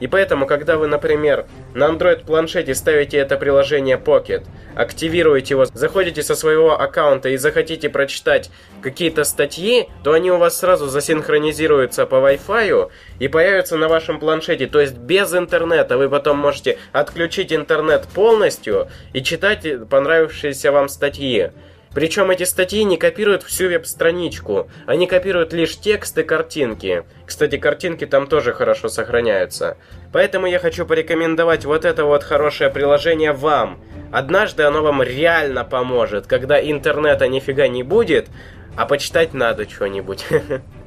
И 0.00 0.06
поэтому, 0.06 0.46
когда 0.46 0.76
вы, 0.76 0.86
например, 0.86 1.46
на 1.74 1.88
Android-планшете 1.88 2.74
ставите 2.74 3.16
это 3.16 3.36
приложение 3.36 3.96
Pocket, 3.96 4.44
активируете 4.74 5.54
его, 5.54 5.64
заходите 5.64 6.22
со 6.22 6.34
своего 6.34 6.78
аккаунта 6.78 7.30
и 7.30 7.36
захотите 7.36 7.88
прочитать 7.88 8.50
какие-то 8.82 9.24
статьи, 9.24 9.88
то 10.04 10.12
они 10.12 10.30
у 10.30 10.36
вас 10.36 10.58
сразу 10.58 10.86
засинхронизируются 10.86 12.06
по 12.06 12.16
Wi-Fi 12.16 12.90
и 13.18 13.28
появятся 13.28 13.76
на 13.76 13.88
вашем 13.88 14.20
планшете. 14.20 14.66
То 14.66 14.80
есть 14.80 14.96
без 14.96 15.32
интернета 15.34 15.96
вы 15.96 16.08
потом 16.08 16.38
можете 16.38 16.78
отключить 16.92 17.52
интернет 17.52 18.06
полностью 18.14 18.88
и 19.12 19.22
читать 19.22 19.66
понравившиеся 19.88 20.72
вам 20.72 20.88
статьи. 20.88 21.50
Причем 21.96 22.30
эти 22.30 22.42
статьи 22.42 22.84
не 22.84 22.98
копируют 22.98 23.42
всю 23.42 23.68
веб-страничку, 23.68 24.68
они 24.84 25.06
копируют 25.06 25.54
лишь 25.54 25.78
текст 25.78 26.18
и 26.18 26.24
картинки. 26.24 27.04
Кстати, 27.24 27.56
картинки 27.56 28.04
там 28.04 28.26
тоже 28.26 28.52
хорошо 28.52 28.90
сохраняются. 28.90 29.78
Поэтому 30.12 30.46
я 30.46 30.58
хочу 30.58 30.84
порекомендовать 30.84 31.64
вот 31.64 31.86
это 31.86 32.04
вот 32.04 32.22
хорошее 32.22 32.68
приложение 32.68 33.32
вам. 33.32 33.82
Однажды 34.12 34.64
оно 34.64 34.82
вам 34.82 35.02
реально 35.02 35.64
поможет, 35.64 36.26
когда 36.26 36.60
интернета 36.60 37.28
нифига 37.28 37.66
не 37.66 37.82
будет, 37.82 38.28
а 38.76 38.84
почитать 38.84 39.32
надо 39.32 39.66
что-нибудь. 39.66 40.26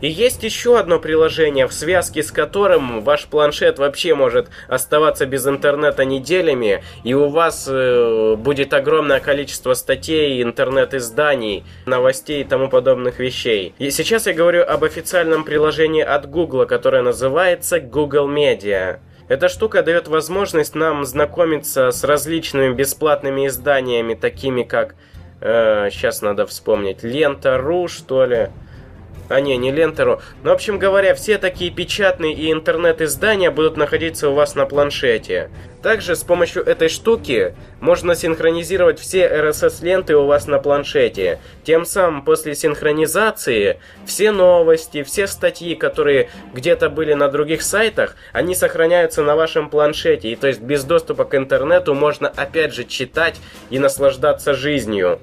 И 0.00 0.08
есть 0.08 0.42
еще 0.42 0.78
одно 0.78 0.98
приложение, 0.98 1.66
в 1.66 1.72
связке 1.72 2.22
с 2.22 2.30
которым 2.30 3.02
ваш 3.02 3.26
планшет 3.26 3.78
вообще 3.78 4.14
может 4.14 4.48
оставаться 4.68 5.26
без 5.26 5.46
интернета 5.46 6.04
неделями, 6.04 6.82
и 7.04 7.14
у 7.14 7.28
вас 7.28 7.66
э, 7.68 8.34
будет 8.36 8.74
огромное 8.74 9.20
количество 9.20 9.74
статей, 9.74 10.42
интернет-изданий, 10.42 11.64
новостей 11.86 12.42
и 12.42 12.44
тому 12.44 12.68
подобных 12.68 13.18
вещей. 13.18 13.74
И 13.78 13.90
сейчас 13.90 14.26
я 14.26 14.34
говорю 14.34 14.62
об 14.62 14.84
официальном 14.84 15.44
приложении 15.44 16.02
от 16.02 16.28
Google, 16.28 16.66
которое 16.66 17.02
называется 17.02 17.80
Google 17.80 18.28
Media. 18.28 18.98
Эта 19.28 19.48
штука 19.48 19.82
дает 19.82 20.06
возможность 20.06 20.74
нам 20.74 21.04
знакомиться 21.04 21.90
с 21.90 22.04
различными 22.04 22.72
бесплатными 22.74 23.46
изданиями, 23.46 24.14
такими 24.14 24.62
как... 24.62 24.94
Э, 25.40 25.88
сейчас 25.90 26.22
надо 26.22 26.46
вспомнить. 26.46 27.02
Лента.ру, 27.02 27.88
что 27.88 28.24
ли? 28.24 28.50
А 29.28 29.40
не, 29.40 29.56
не 29.56 29.72
Лентеру. 29.72 30.20
Но, 30.42 30.50
в 30.50 30.54
общем 30.54 30.78
говоря, 30.78 31.14
все 31.14 31.38
такие 31.38 31.70
печатные 31.70 32.32
и 32.32 32.52
интернет-издания 32.52 33.50
будут 33.50 33.76
находиться 33.76 34.28
у 34.30 34.34
вас 34.34 34.54
на 34.54 34.66
планшете. 34.66 35.50
Также 35.82 36.16
с 36.16 36.24
помощью 36.24 36.64
этой 36.64 36.88
штуки 36.88 37.54
можно 37.80 38.14
синхронизировать 38.14 38.98
все 38.98 39.28
RSS-ленты 39.28 40.16
у 40.16 40.26
вас 40.26 40.46
на 40.46 40.58
планшете. 40.58 41.38
Тем 41.64 41.84
самым 41.84 42.24
после 42.24 42.54
синхронизации 42.54 43.78
все 44.04 44.32
новости, 44.32 45.02
все 45.02 45.26
статьи, 45.26 45.74
которые 45.74 46.30
где-то 46.54 46.88
были 46.88 47.12
на 47.12 47.28
других 47.28 47.62
сайтах, 47.62 48.16
они 48.32 48.54
сохраняются 48.54 49.22
на 49.22 49.36
вашем 49.36 49.70
планшете. 49.70 50.30
И 50.30 50.36
то 50.36 50.48
есть 50.48 50.60
без 50.60 50.82
доступа 50.84 51.24
к 51.24 51.36
интернету 51.36 51.94
можно 51.94 52.28
опять 52.28 52.74
же 52.74 52.84
читать 52.84 53.36
и 53.70 53.78
наслаждаться 53.78 54.54
жизнью. 54.54 55.20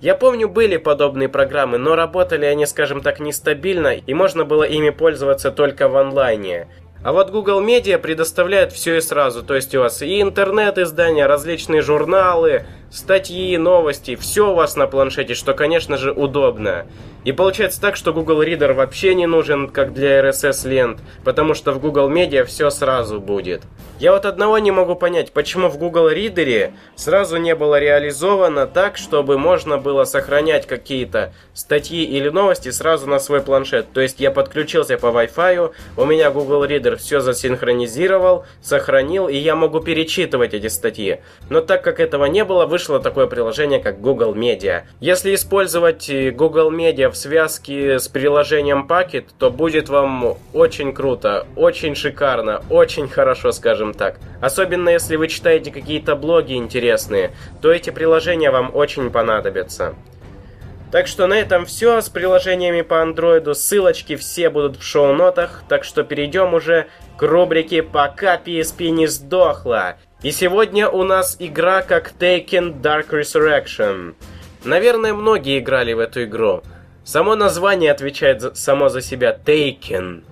Я 0.00 0.14
помню, 0.14 0.48
были 0.48 0.76
подобные 0.76 1.28
программы, 1.28 1.78
но 1.78 1.96
работали 1.96 2.44
они, 2.44 2.66
скажем 2.66 3.00
так, 3.00 3.18
нестабильно, 3.18 3.88
и 3.88 4.14
можно 4.14 4.44
было 4.44 4.62
ими 4.62 4.90
пользоваться 4.90 5.50
только 5.50 5.88
в 5.88 5.96
онлайне. 5.96 6.68
А 7.02 7.12
вот 7.12 7.30
Google 7.30 7.62
Media 7.62 7.96
предоставляет 7.96 8.72
все 8.72 8.96
и 8.96 9.00
сразу, 9.00 9.44
то 9.44 9.54
есть 9.54 9.72
у 9.76 9.80
вас 9.80 10.02
и 10.02 10.20
интернет-издания, 10.20 11.26
различные 11.26 11.80
журналы, 11.80 12.66
статьи, 12.90 13.56
новости, 13.56 14.16
все 14.16 14.50
у 14.50 14.54
вас 14.54 14.74
на 14.74 14.88
планшете, 14.88 15.34
что, 15.34 15.54
конечно 15.54 15.96
же, 15.96 16.10
удобно. 16.10 16.86
И 17.24 17.32
получается 17.32 17.80
так, 17.80 17.94
что 17.96 18.12
Google 18.12 18.42
Reader 18.42 18.72
вообще 18.72 19.14
не 19.14 19.26
нужен, 19.26 19.68
как 19.68 19.92
для 19.92 20.20
RSS 20.20 20.68
лент, 20.68 21.00
потому 21.24 21.54
что 21.54 21.72
в 21.72 21.80
Google 21.80 22.10
Media 22.10 22.44
все 22.44 22.70
сразу 22.70 23.20
будет. 23.20 23.62
Я 24.00 24.12
вот 24.12 24.24
одного 24.24 24.58
не 24.58 24.70
могу 24.70 24.94
понять, 24.94 25.32
почему 25.32 25.68
в 25.68 25.76
Google 25.76 26.08
Reader 26.10 26.72
сразу 26.94 27.36
не 27.36 27.54
было 27.56 27.78
реализовано 27.80 28.66
так, 28.66 28.96
чтобы 28.96 29.38
можно 29.38 29.76
было 29.76 30.04
сохранять 30.04 30.66
какие-то 30.66 31.34
статьи 31.52 32.04
или 32.04 32.28
новости 32.28 32.70
сразу 32.70 33.08
на 33.08 33.18
свой 33.18 33.40
планшет. 33.40 33.92
То 33.92 34.00
есть 34.00 34.20
я 34.20 34.30
подключился 34.30 34.96
по 34.96 35.06
Wi-Fi, 35.06 35.72
у 35.96 36.04
меня 36.04 36.30
Google 36.30 36.64
Reader 36.64 36.87
все 36.96 37.20
засинхронизировал, 37.20 38.44
сохранил, 38.62 39.28
и 39.28 39.36
я 39.36 39.54
могу 39.54 39.80
перечитывать 39.80 40.54
эти 40.54 40.68
статьи. 40.68 41.20
Но 41.50 41.60
так 41.60 41.82
как 41.82 42.00
этого 42.00 42.24
не 42.26 42.44
было, 42.44 42.66
вышло 42.66 43.00
такое 43.00 43.26
приложение, 43.26 43.80
как 43.80 44.00
Google 44.00 44.34
Media. 44.34 44.82
Если 45.00 45.34
использовать 45.34 46.08
э, 46.08 46.30
Google 46.30 46.72
Media 46.72 47.10
в 47.10 47.16
связке 47.16 47.98
с 47.98 48.08
приложением 48.08 48.86
Packet, 48.88 49.26
то 49.38 49.50
будет 49.50 49.88
вам 49.88 50.36
очень 50.52 50.92
круто, 50.92 51.46
очень 51.56 51.94
шикарно, 51.94 52.62
очень 52.70 53.08
хорошо, 53.08 53.52
скажем 53.52 53.94
так. 53.94 54.18
Особенно 54.40 54.88
если 54.88 55.16
вы 55.16 55.28
читаете 55.28 55.70
какие-то 55.70 56.16
блоги 56.16 56.54
интересные, 56.54 57.32
то 57.60 57.70
эти 57.70 57.90
приложения 57.90 58.50
вам 58.50 58.74
очень 58.74 59.10
понадобятся. 59.10 59.94
Так 60.90 61.06
что 61.06 61.26
на 61.26 61.34
этом 61.34 61.66
все 61.66 62.00
с 62.00 62.08
приложениями 62.08 62.80
по 62.80 63.02
андроиду. 63.02 63.54
Ссылочки 63.54 64.16
все 64.16 64.48
будут 64.48 64.78
в 64.78 64.82
шоу-нотах. 64.82 65.62
Так 65.68 65.84
что 65.84 66.02
перейдем 66.02 66.54
уже 66.54 66.86
к 67.18 67.22
рубрике 67.22 67.82
«Пока 67.82 68.36
PSP 68.36 68.88
не 68.88 69.06
сдохла». 69.06 69.96
И 70.22 70.30
сегодня 70.32 70.88
у 70.88 71.04
нас 71.04 71.36
игра 71.38 71.82
как 71.82 72.12
Taken 72.18 72.80
Dark 72.80 73.10
Resurrection. 73.10 74.14
Наверное, 74.64 75.12
многие 75.12 75.60
играли 75.60 75.92
в 75.92 76.00
эту 76.00 76.24
игру. 76.24 76.62
Само 77.04 77.36
название 77.36 77.92
отвечает 77.92 78.40
за, 78.40 78.54
само 78.54 78.88
за 78.88 79.00
себя 79.00 79.38
Taken. 79.44 80.24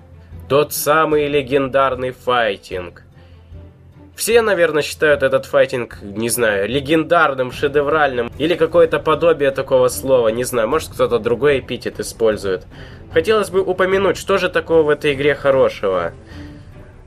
Тот 0.48 0.72
самый 0.72 1.28
легендарный 1.28 2.10
файтинг. 2.10 3.05
Все, 4.16 4.40
наверное, 4.40 4.82
считают 4.82 5.22
этот 5.22 5.44
файтинг, 5.44 5.98
не 6.00 6.30
знаю, 6.30 6.66
легендарным, 6.70 7.52
шедевральным, 7.52 8.32
или 8.38 8.54
какое-то 8.54 8.98
подобие 8.98 9.50
такого 9.50 9.88
слова, 9.88 10.28
не 10.28 10.42
знаю, 10.42 10.68
может 10.68 10.88
кто-то 10.88 11.18
другой 11.18 11.60
эпитет 11.60 12.00
использует. 12.00 12.66
Хотелось 13.12 13.50
бы 13.50 13.60
упомянуть, 13.60 14.16
что 14.16 14.38
же 14.38 14.48
такого 14.48 14.84
в 14.84 14.88
этой 14.88 15.12
игре 15.12 15.34
хорошего. 15.34 16.14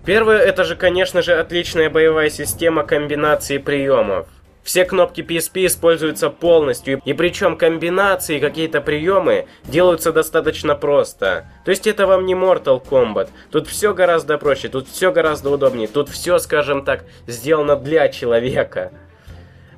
Первое, 0.06 0.38
это 0.38 0.64
же, 0.64 0.76
конечно 0.76 1.24
же, 1.24 1.34
отличная 1.34 1.90
боевая 1.90 2.30
система 2.30 2.84
комбинации 2.84 3.58
приемов. 3.58 4.28
Все 4.64 4.86
кнопки 4.86 5.22
PSP 5.22 5.66
используются 5.66 6.30
полностью, 6.30 7.02
и 7.06 7.14
причем 7.14 7.58
комбинации, 7.58 8.40
какие-то 8.40 8.82
приемы 8.82 9.48
делаются 9.64 10.12
достаточно 10.12 10.76
просто. 10.76 11.46
То 11.66 11.72
есть 11.72 11.88
это 11.88 12.06
вам 12.06 12.26
не 12.26 12.34
Mortal 12.34 12.84
Kombat. 12.84 13.30
Тут 13.52 13.68
все 13.68 13.94
гораздо 13.94 14.38
проще, 14.38 14.68
тут 14.68 14.88
все 14.88 15.12
гораздо 15.12 15.50
удобнее, 15.50 15.88
тут 15.88 16.10
все, 16.10 16.38
скажем 16.40 16.84
так, 16.84 17.06
сделано 17.26 17.76
для 17.76 18.10
человека. 18.10 18.92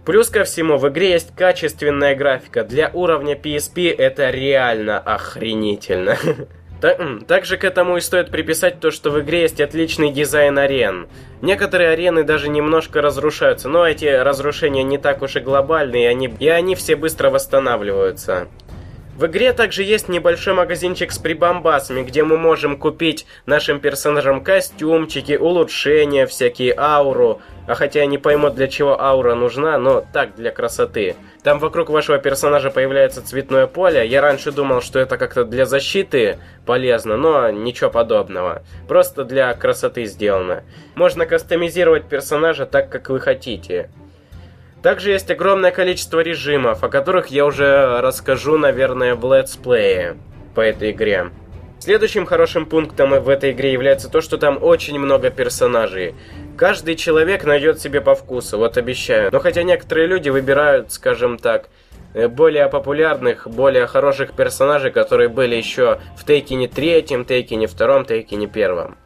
Плюс 0.06 0.30
ко 0.30 0.44
всему, 0.44 0.78
в 0.78 0.90
игре 0.90 1.12
есть 1.12 1.36
качественная 1.36 2.16
графика. 2.16 2.64
Для 2.64 2.90
уровня 2.92 3.36
PSP 3.36 3.96
это 3.96 4.32
реально 4.32 5.00
охренительно. 5.00 6.18
Также 7.28 7.58
к 7.58 7.64
этому 7.64 7.98
и 7.98 8.02
стоит 8.02 8.32
приписать 8.32 8.80
то, 8.80 8.90
что 8.90 9.12
в 9.12 9.20
игре 9.22 9.42
есть 9.42 9.62
отличный 9.62 10.12
дизайн 10.12 10.58
арен. 10.58 11.08
Некоторые 11.42 11.92
арены 11.92 12.24
даже 12.24 12.50
немножко 12.50 13.02
разрушаются, 13.02 13.70
но 13.70 13.88
эти 13.88 14.06
разрушения 14.06 14.84
не 14.84 14.98
так 14.98 15.22
уж 15.22 15.36
и 15.36 15.40
глобальные, 15.40 16.04
и 16.04 16.08
они, 16.08 16.34
и 16.40 16.48
они 16.48 16.76
все 16.76 16.96
быстро 16.96 17.30
восстанавливаются. 17.30 18.48
В 19.16 19.26
игре 19.26 19.52
также 19.52 19.84
есть 19.84 20.08
небольшой 20.08 20.54
магазинчик 20.54 21.12
с 21.12 21.20
прибамбасами, 21.20 22.02
где 22.02 22.24
мы 22.24 22.38
можем 22.38 22.78
купить 22.78 23.26
нашим 23.46 23.80
персонажам 23.80 24.42
костюмчики, 24.42 25.34
улучшения, 25.34 26.26
всякие 26.26 26.74
ауру. 26.78 27.42
А 27.68 27.76
хотя 27.76 28.00
я 28.00 28.06
не 28.06 28.18
пойму, 28.18 28.50
для 28.50 28.68
чего 28.68 29.00
аура 29.00 29.36
нужна, 29.36 29.78
но 29.78 30.04
так, 30.14 30.36
для 30.36 30.52
красоты. 30.52 31.16
Там 31.44 31.60
вокруг 31.60 31.90
вашего 31.90 32.18
персонажа 32.18 32.72
появляется 32.72 33.26
цветное 33.26 33.68
поле. 33.68 34.08
Я 34.08 34.22
раньше 34.22 34.52
думал, 34.52 34.82
что 34.82 34.98
это 35.00 35.18
как-то 35.18 35.44
для 35.44 35.66
защиты 35.66 36.40
полезно, 36.66 37.18
но 37.18 37.50
ничего 37.52 37.90
подобного. 37.90 38.64
Просто 38.88 39.26
для 39.26 39.54
красоты 39.54 40.06
сделано. 40.06 40.64
Можно 40.96 41.26
кастомизировать 41.26 42.06
персонажа 42.06 42.66
так, 42.66 42.90
как 42.90 43.10
вы 43.10 43.20
хотите. 43.20 43.90
Также 44.82 45.12
есть 45.12 45.30
огромное 45.30 45.72
количество 45.72 46.20
режимов, 46.22 46.84
о 46.84 46.90
которых 46.90 47.28
я 47.28 47.46
уже 47.46 48.02
расскажу, 48.02 48.58
наверное, 48.58 49.16
в 49.16 49.34
летсплее 49.34 50.18
по 50.56 50.62
этой 50.62 50.92
игре. 50.92 51.30
Следующим 51.80 52.26
хорошим 52.26 52.66
пунктом 52.68 53.20
в 53.20 53.30
этой 53.30 53.52
игре 53.52 53.74
является 53.74 54.08
то, 54.08 54.22
что 54.22 54.38
там 54.38 54.62
очень 54.62 55.00
много 55.00 55.32
персонажей. 55.32 56.14
Каждый 56.56 56.96
человек 56.96 57.44
найдет 57.44 57.80
себе 57.80 58.02
по 58.02 58.14
вкусу, 58.14 58.60
вот 58.60 58.78
обещаю. 58.78 59.32
Но 59.32 59.40
хотя 59.40 59.64
некоторые 59.64 60.06
люди 60.06 60.30
выбирают, 60.30 60.92
скажем 60.92 61.40
так, 61.40 61.70
э, 62.14 62.28
более 62.28 62.68
популярных, 62.68 63.48
более 63.48 63.88
хороших 63.88 64.34
персонажей, 64.34 64.92
которые 64.92 65.30
были 65.30 65.56
еще 65.56 66.00
в 66.16 66.24
Тейкине 66.24 66.68
третьем, 66.68 67.26
Тейкине 67.26 67.66
втором, 67.66 68.06
Тейкине 68.06 68.46
первом. 68.46 68.98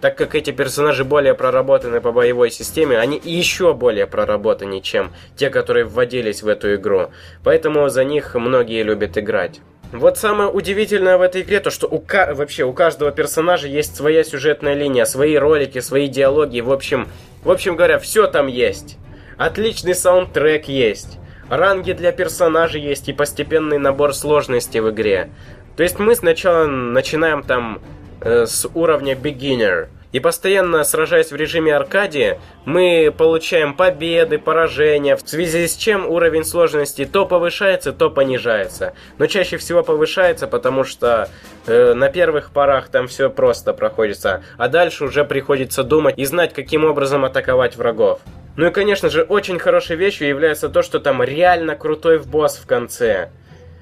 Так 0.00 0.16
как 0.16 0.34
эти 0.34 0.50
персонажи 0.50 1.04
более 1.04 1.34
проработаны 1.34 2.00
по 2.00 2.10
боевой 2.10 2.50
системе, 2.50 2.98
они 2.98 3.20
еще 3.22 3.74
более 3.74 4.06
проработаны, 4.06 4.80
чем 4.80 5.12
те, 5.36 5.50
которые 5.50 5.84
вводились 5.84 6.42
в 6.42 6.48
эту 6.48 6.74
игру. 6.76 7.10
Поэтому 7.44 7.88
за 7.90 8.04
них 8.04 8.34
многие 8.34 8.82
любят 8.82 9.18
играть. 9.18 9.60
Вот 9.92 10.18
самое 10.18 10.48
удивительное 10.48 11.18
в 11.18 11.22
этой 11.22 11.42
игре, 11.42 11.60
то 11.60 11.70
что 11.70 11.88
у 11.88 12.02
вообще 12.34 12.62
у 12.64 12.72
каждого 12.72 13.10
персонажа 13.10 13.66
есть 13.66 13.96
своя 13.96 14.22
сюжетная 14.22 14.74
линия, 14.74 15.04
свои 15.04 15.36
ролики, 15.36 15.80
свои 15.80 16.06
диалоги, 16.06 16.60
в 16.60 16.72
общем, 16.72 17.08
в 17.42 17.50
общем 17.50 17.74
говоря, 17.74 17.98
все 17.98 18.28
там 18.28 18.46
есть. 18.46 18.98
Отличный 19.36 19.94
саундтрек 19.94 20.66
есть. 20.68 21.18
Ранги 21.48 21.92
для 21.92 22.12
персонажей 22.12 22.80
есть 22.80 23.08
и 23.08 23.12
постепенный 23.12 23.78
набор 23.78 24.14
сложностей 24.14 24.78
в 24.78 24.90
игре. 24.90 25.30
То 25.76 25.82
есть 25.82 25.98
мы 25.98 26.14
сначала 26.14 26.66
начинаем 26.66 27.42
там 27.42 27.80
Э, 28.22 28.44
с 28.46 28.68
уровня 28.74 29.14
beginner. 29.14 29.88
И 30.12 30.20
постоянно 30.20 30.84
сражаясь 30.84 31.30
в 31.30 31.36
режиме 31.36 31.74
аркади, 31.74 32.38
мы 32.64 33.14
получаем 33.16 33.74
победы, 33.74 34.38
поражения, 34.38 35.16
в 35.16 35.26
связи 35.26 35.66
с 35.66 35.76
чем 35.76 36.06
уровень 36.06 36.44
сложности 36.44 37.06
то 37.06 37.24
повышается, 37.24 37.92
то 37.92 38.10
понижается. 38.10 38.92
Но 39.18 39.26
чаще 39.26 39.56
всего 39.56 39.82
повышается, 39.82 40.48
потому 40.48 40.84
что 40.84 41.30
э, 41.66 41.94
на 41.94 42.10
первых 42.10 42.50
порах 42.50 42.88
там 42.88 43.06
все 43.06 43.30
просто 43.30 43.72
проходится, 43.72 44.42
а 44.58 44.68
дальше 44.68 45.04
уже 45.04 45.24
приходится 45.24 45.82
думать 45.82 46.18
и 46.18 46.24
знать, 46.26 46.52
каким 46.52 46.84
образом 46.84 47.24
атаковать 47.24 47.76
врагов. 47.76 48.20
Ну 48.56 48.66
и, 48.66 48.70
конечно 48.70 49.08
же, 49.08 49.22
очень 49.22 49.58
хорошей 49.58 49.96
вещью 49.96 50.28
является 50.28 50.68
то, 50.68 50.82
что 50.82 50.98
там 50.98 51.22
реально 51.22 51.76
крутой 51.76 52.18
в 52.18 52.26
босс 52.26 52.56
в 52.56 52.66
конце. 52.66 53.30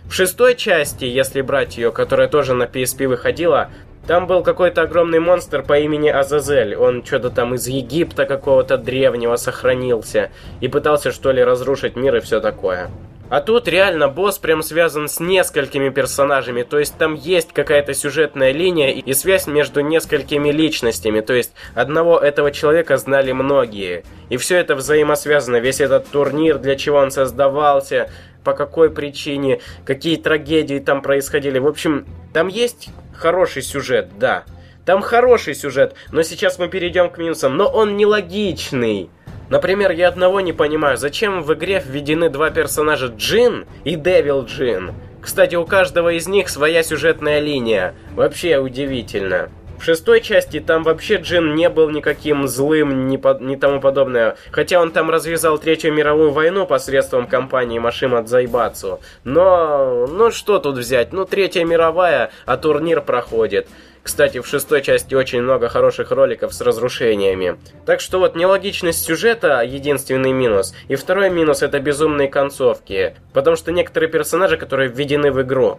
В 0.08 0.14
шестой 0.14 0.54
части, 0.54 1.04
если 1.04 1.42
брать 1.42 1.76
ее, 1.76 1.92
которая 1.92 2.28
тоже 2.28 2.54
на 2.54 2.62
PSP 2.62 3.08
выходила, 3.08 3.70
там 4.08 4.26
был 4.26 4.42
какой-то 4.42 4.82
огромный 4.82 5.18
монстр 5.18 5.62
по 5.62 5.78
имени 5.78 6.08
Азазель. 6.08 6.74
Он 6.74 7.04
что-то 7.04 7.28
там 7.28 7.54
из 7.54 7.68
Египта 7.68 8.24
какого-то 8.24 8.78
древнего 8.78 9.36
сохранился. 9.36 10.30
И 10.62 10.68
пытался 10.68 11.12
что 11.12 11.30
ли 11.30 11.44
разрушить 11.44 11.94
мир 11.94 12.16
и 12.16 12.20
все 12.20 12.40
такое. 12.40 12.90
А 13.28 13.42
тут 13.42 13.68
реально 13.68 14.08
босс 14.08 14.38
прям 14.38 14.62
связан 14.62 15.06
с 15.06 15.20
несколькими 15.20 15.90
персонажами, 15.90 16.62
то 16.62 16.78
есть 16.78 16.96
там 16.96 17.14
есть 17.14 17.52
какая-то 17.52 17.92
сюжетная 17.92 18.52
линия 18.52 18.90
и 18.90 19.12
связь 19.12 19.46
между 19.46 19.82
несколькими 19.82 20.50
личностями, 20.50 21.20
то 21.20 21.34
есть 21.34 21.52
одного 21.74 22.18
этого 22.18 22.50
человека 22.52 22.96
знали 22.96 23.32
многие. 23.32 24.04
И 24.30 24.38
все 24.38 24.56
это 24.56 24.74
взаимосвязано, 24.76 25.56
весь 25.56 25.82
этот 25.82 26.08
турнир, 26.08 26.56
для 26.56 26.76
чего 26.76 26.96
он 26.96 27.10
создавался, 27.10 28.10
по 28.44 28.52
какой 28.52 28.90
причине, 28.90 29.60
какие 29.84 30.16
трагедии 30.16 30.78
там 30.78 31.02
происходили. 31.02 31.58
В 31.58 31.66
общем, 31.66 32.06
там 32.32 32.48
есть 32.48 32.90
хороший 33.14 33.62
сюжет, 33.62 34.10
да. 34.18 34.44
Там 34.84 35.02
хороший 35.02 35.54
сюжет, 35.54 35.94
но 36.12 36.22
сейчас 36.22 36.58
мы 36.58 36.68
перейдем 36.68 37.10
к 37.10 37.18
минусам. 37.18 37.56
Но 37.56 37.66
он 37.66 37.96
нелогичный. 37.96 39.10
Например, 39.50 39.90
я 39.90 40.08
одного 40.08 40.40
не 40.40 40.52
понимаю, 40.52 40.96
зачем 40.96 41.42
в 41.42 41.52
игре 41.54 41.82
введены 41.84 42.28
два 42.28 42.50
персонажа 42.50 43.06
Джин 43.06 43.66
и 43.84 43.96
Девил 43.96 44.44
Джин. 44.44 44.92
Кстати, 45.20 45.56
у 45.56 45.66
каждого 45.66 46.12
из 46.12 46.28
них 46.28 46.48
своя 46.48 46.82
сюжетная 46.82 47.40
линия. 47.40 47.94
Вообще 48.14 48.58
удивительно. 48.58 49.50
В 49.78 49.84
шестой 49.84 50.20
части 50.20 50.58
там 50.58 50.82
вообще 50.82 51.16
Джин 51.16 51.54
не 51.54 51.68
был 51.68 51.88
никаким 51.90 52.48
злым, 52.48 53.06
ни, 53.06 53.16
по, 53.16 53.38
ни 53.40 53.54
тому 53.54 53.80
подобное. 53.80 54.36
Хотя 54.50 54.80
он 54.80 54.90
там 54.90 55.08
развязал 55.08 55.56
Третью 55.58 55.92
мировую 55.92 56.32
войну 56.32 56.66
посредством 56.66 57.28
компании 57.28 57.78
Машима 57.78 58.22
Дзайбацу. 58.22 58.98
Но, 59.22 60.06
ну 60.08 60.32
что 60.32 60.58
тут 60.58 60.78
взять? 60.78 61.12
Ну, 61.12 61.24
Третья 61.24 61.64
мировая, 61.64 62.32
а 62.44 62.56
турнир 62.56 63.00
проходит. 63.02 63.68
Кстати, 64.02 64.40
в 64.40 64.46
шестой 64.46 64.80
части 64.82 65.14
очень 65.14 65.42
много 65.42 65.68
хороших 65.68 66.10
роликов 66.10 66.54
с 66.54 66.60
разрушениями. 66.60 67.58
Так 67.84 68.00
что 68.00 68.18
вот 68.18 68.34
нелогичность 68.34 69.04
сюжета 69.04 69.60
единственный 69.60 70.32
минус. 70.32 70.74
И 70.88 70.96
второй 70.96 71.30
минус 71.30 71.62
это 71.62 71.78
безумные 71.78 72.28
концовки. 72.28 73.14
Потому 73.32 73.56
что 73.56 73.70
некоторые 73.70 74.10
персонажи, 74.10 74.56
которые 74.56 74.88
введены 74.88 75.30
в 75.30 75.42
игру, 75.42 75.78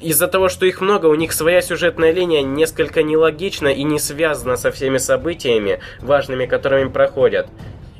из-за 0.00 0.28
того, 0.28 0.48
что 0.48 0.66
их 0.66 0.80
много, 0.80 1.06
у 1.06 1.14
них 1.14 1.32
своя 1.32 1.62
сюжетная 1.62 2.10
линия 2.10 2.42
несколько 2.42 3.02
нелогична 3.02 3.68
и 3.68 3.82
не 3.82 3.98
связана 3.98 4.56
со 4.56 4.70
всеми 4.70 4.98
событиями, 4.98 5.80
важными, 6.00 6.46
которыми 6.46 6.88
проходят. 6.88 7.48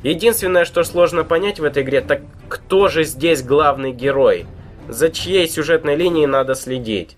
Единственное, 0.02 0.64
что 0.64 0.84
сложно 0.84 1.24
понять 1.24 1.58
в 1.58 1.64
этой 1.64 1.82
игре, 1.82 2.00
так 2.00 2.22
кто 2.48 2.88
же 2.88 3.04
здесь 3.04 3.42
главный 3.42 3.92
герой? 3.92 4.46
За 4.88 5.10
чьей 5.10 5.48
сюжетной 5.48 5.96
линией 5.96 6.26
надо 6.26 6.54
следить? 6.54 7.16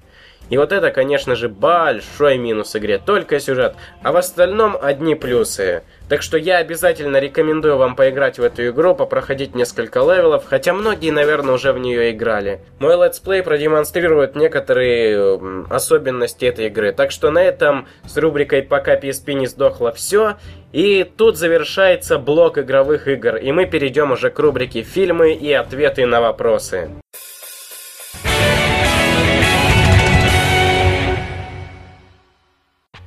И 0.50 0.58
вот 0.58 0.72
это, 0.72 0.90
конечно 0.90 1.36
же, 1.36 1.48
большой 1.48 2.36
минус 2.36 2.74
игре, 2.76 2.98
только 2.98 3.38
сюжет, 3.38 3.76
а 4.02 4.12
в 4.12 4.16
остальном 4.16 4.76
одни 4.80 5.14
плюсы. 5.14 5.84
Так 6.08 6.22
что 6.22 6.36
я 6.36 6.56
обязательно 6.56 7.18
рекомендую 7.18 7.76
вам 7.76 7.94
поиграть 7.94 8.40
в 8.40 8.42
эту 8.42 8.66
игру, 8.66 8.96
попроходить 8.96 9.54
несколько 9.54 10.00
level 10.00 10.28
ов, 10.28 10.44
хотя 10.44 10.72
многие, 10.72 11.12
наверное, 11.12 11.54
уже 11.54 11.72
в 11.72 11.78
нее 11.78 12.10
играли. 12.10 12.60
Мой 12.80 12.96
летсплей 12.96 13.44
продемонстрирует 13.44 14.34
некоторые 14.34 15.64
особенности 15.70 16.46
этой 16.46 16.66
игры, 16.66 16.92
так 16.92 17.12
что 17.12 17.30
на 17.30 17.40
этом 17.40 17.86
с 18.04 18.16
рубрикой 18.16 18.62
«Пока 18.62 18.96
PSP 18.96 19.34
не 19.34 19.46
сдохла» 19.46 19.92
все. 19.92 20.36
И 20.72 21.04
тут 21.04 21.36
завершается 21.36 22.18
блок 22.18 22.58
игровых 22.58 23.06
игр, 23.06 23.36
и 23.36 23.52
мы 23.52 23.66
перейдем 23.66 24.10
уже 24.10 24.30
к 24.30 24.38
рубрике 24.40 24.82
«Фильмы 24.82 25.32
и 25.32 25.52
ответы 25.52 26.06
на 26.06 26.20
вопросы». 26.20 26.90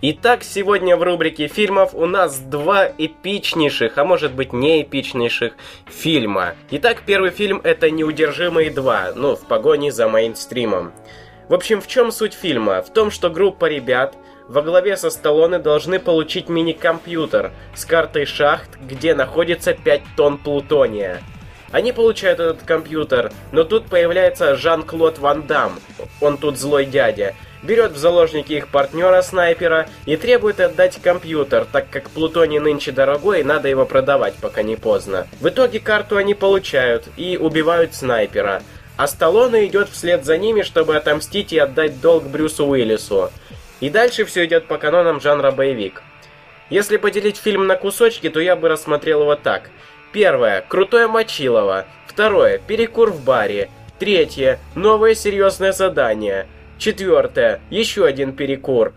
Итак, 0.06 0.44
сегодня 0.44 0.98
в 0.98 1.04
рубрике 1.04 1.48
фильмов 1.48 1.92
у 1.94 2.06
нас 2.06 2.38
два 2.38 2.90
эпичнейших, 2.98 3.98
а 3.98 4.04
может 4.04 4.34
быть 4.34 4.52
не 4.52 4.82
эпичнейших 4.82 5.54
фильма. 5.86 6.56
Итак, 6.72 7.04
первый 7.06 7.30
фильм 7.30 7.62
это 7.64 7.90
«Неудержимые 7.90 8.70
2», 8.70 9.14
ну, 9.16 9.38
в 9.38 9.46
погоне 9.48 9.94
за 9.94 10.10
мейнстримом. 10.10 10.92
В 11.48 11.54
общем, 11.54 11.80
в 11.80 11.88
чем 11.88 12.12
суть 12.12 12.34
фильма? 12.34 12.82
В 12.82 12.92
том, 12.92 13.12
что 13.12 13.30
группа 13.30 13.64
ребят 13.64 14.18
во 14.50 14.62
главе 14.62 14.98
со 14.98 15.10
Сталлоне 15.10 15.60
должны 15.60 16.00
получить 16.00 16.50
мини-компьютер 16.50 17.54
с 17.74 17.86
картой 17.86 18.26
шахт, 18.26 18.72
где 18.82 19.16
находится 19.16 19.74
5 19.74 20.02
тонн 20.18 20.38
плутония. 20.38 21.22
Они 21.72 21.94
получают 21.94 22.42
этот 22.42 22.64
компьютер, 22.64 23.32
но 23.54 23.64
тут 23.64 23.86
появляется 23.86 24.58
Жан-Клод 24.58 25.20
Ван 25.20 25.48
Дам, 25.48 25.80
он 26.20 26.38
тут 26.38 26.60
злой 26.60 26.86
дядя, 26.86 27.36
берет 27.64 27.94
в 27.94 27.98
заложники 27.98 28.54
их 28.54 28.68
партнера-снайпера 28.68 29.88
и 30.06 30.16
требует 30.18 30.60
отдать 30.60 31.02
компьютер, 31.02 31.66
так 31.72 31.90
как 31.90 32.10
плутоний 32.10 32.60
нынче 32.60 32.92
дорогой 32.92 33.42
и 33.42 33.44
надо 33.44 33.70
его 33.70 33.86
продавать, 33.86 34.36
пока 34.36 34.62
не 34.62 34.76
поздно. 34.76 35.28
В 35.40 35.50
итоге 35.50 35.80
карту 35.80 36.18
они 36.18 36.36
получают 36.36 37.08
и 37.18 37.38
убивают 37.38 37.96
снайпера. 37.96 38.62
А 38.96 39.08
Сталлоне 39.08 39.66
идет 39.66 39.90
вслед 39.90 40.24
за 40.24 40.38
ними, 40.38 40.62
чтобы 40.62 40.96
отомстить 40.96 41.52
и 41.52 41.58
отдать 41.58 42.00
долг 42.00 42.26
Брюсу 42.26 42.68
Уиллису. 42.68 43.32
И 43.80 43.90
дальше 43.90 44.24
все 44.26 44.46
идет 44.46 44.68
по 44.68 44.78
канонам 44.78 45.20
жанра 45.20 45.52
боевик. 45.52 46.04
Если 46.70 46.98
поделить 46.98 47.38
фильм 47.38 47.68
на 47.68 47.76
кусочки, 47.76 48.30
то 48.30 48.40
я 48.40 48.56
бы 48.56 48.70
рассмотрел 48.70 49.22
его 49.22 49.36
так. 49.36 49.70
Первое. 50.12 50.62
Крутое 50.62 51.08
Мочилово. 51.08 51.86
Второе. 52.08 52.60
Перекур 52.60 53.10
в 53.12 53.24
баре. 53.24 53.70
Третье. 54.00 54.60
Новое 54.76 55.16
серьезное 55.16 55.72
задание. 55.72 56.48
Четвертое. 56.84 57.62
Еще 57.70 58.04
один 58.04 58.36
перекур. 58.36 58.94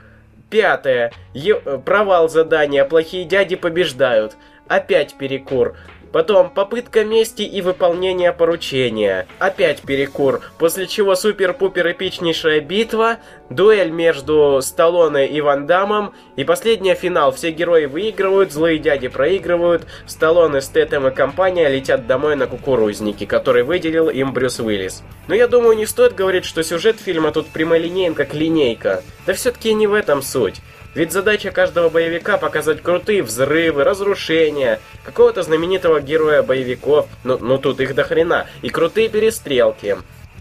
Пятое. 0.51 1.13
Е 1.35 1.55
провал 1.55 2.29
задания. 2.29 2.85
Плохие 2.85 3.25
дяди 3.25 3.55
побеждают. 3.55 4.37
Опять 4.67 5.15
перекур. 5.15 5.77
Потом 6.17 6.49
попытка 6.49 7.05
мести 7.05 7.43
и 7.43 7.61
выполнение 7.61 8.33
поручения. 8.33 9.27
Опять 9.39 9.83
перекур, 9.83 10.41
после 10.59 10.87
чего 10.87 11.15
супер-пупер 11.15 11.93
эпичнейшая 11.93 12.61
битва, 12.63 13.19
дуэль 13.51 13.91
между 13.91 14.61
Сталлоне 14.63 15.29
и 15.29 15.43
Ван 15.43 15.67
Дамом, 15.67 16.15
и 16.37 16.45
последний 16.45 16.95
финал. 16.95 17.33
Все 17.33 17.51
герои 17.51 17.85
выигрывают, 17.85 18.51
злые 18.51 18.79
дяди 18.79 19.09
проигрывают, 19.09 19.83
Сталлоне, 20.07 20.63
Стэтэм 20.63 21.07
и 21.07 21.11
компания 21.11 21.69
летят 21.69 22.07
домой 22.07 22.35
на 22.35 22.47
кукурузнике, 22.47 23.27
который 23.27 23.63
выделил 23.63 24.09
им 24.09 24.33
Брюс 24.33 24.59
Уиллис. 24.59 25.03
Но 25.29 25.35
я 25.35 25.47
думаю, 25.47 25.77
не 25.77 25.85
стоит 25.85 26.15
говорить, 26.15 26.47
что 26.47 26.63
сюжет 26.63 26.99
фильма 26.99 27.31
тут 27.31 27.49
прямолинеен, 27.49 28.15
как 28.15 28.33
линейка. 28.33 29.03
Да 29.27 29.35
все-таки 29.35 29.75
не 29.75 29.87
в 29.87 29.93
этом 29.93 30.23
суть. 30.23 30.63
Ведь 30.97 31.13
задача 31.13 31.51
каждого 31.51 31.91
боевика 31.91 32.39
показать 32.39 32.81
крутые 32.81 33.23
взрывы, 33.23 33.85
разрушения, 33.85 34.81
какого-то 35.05 35.43
знаменитого 35.43 36.01
героя 36.01 36.43
боевиков, 36.43 37.07
ну, 37.23 37.37
ну 37.37 37.59
тут 37.59 37.83
их 37.83 37.95
до 37.95 38.03
хрена, 38.03 38.47
и 38.63 38.71
крутые 38.71 39.11
перестрелки. 39.11 39.99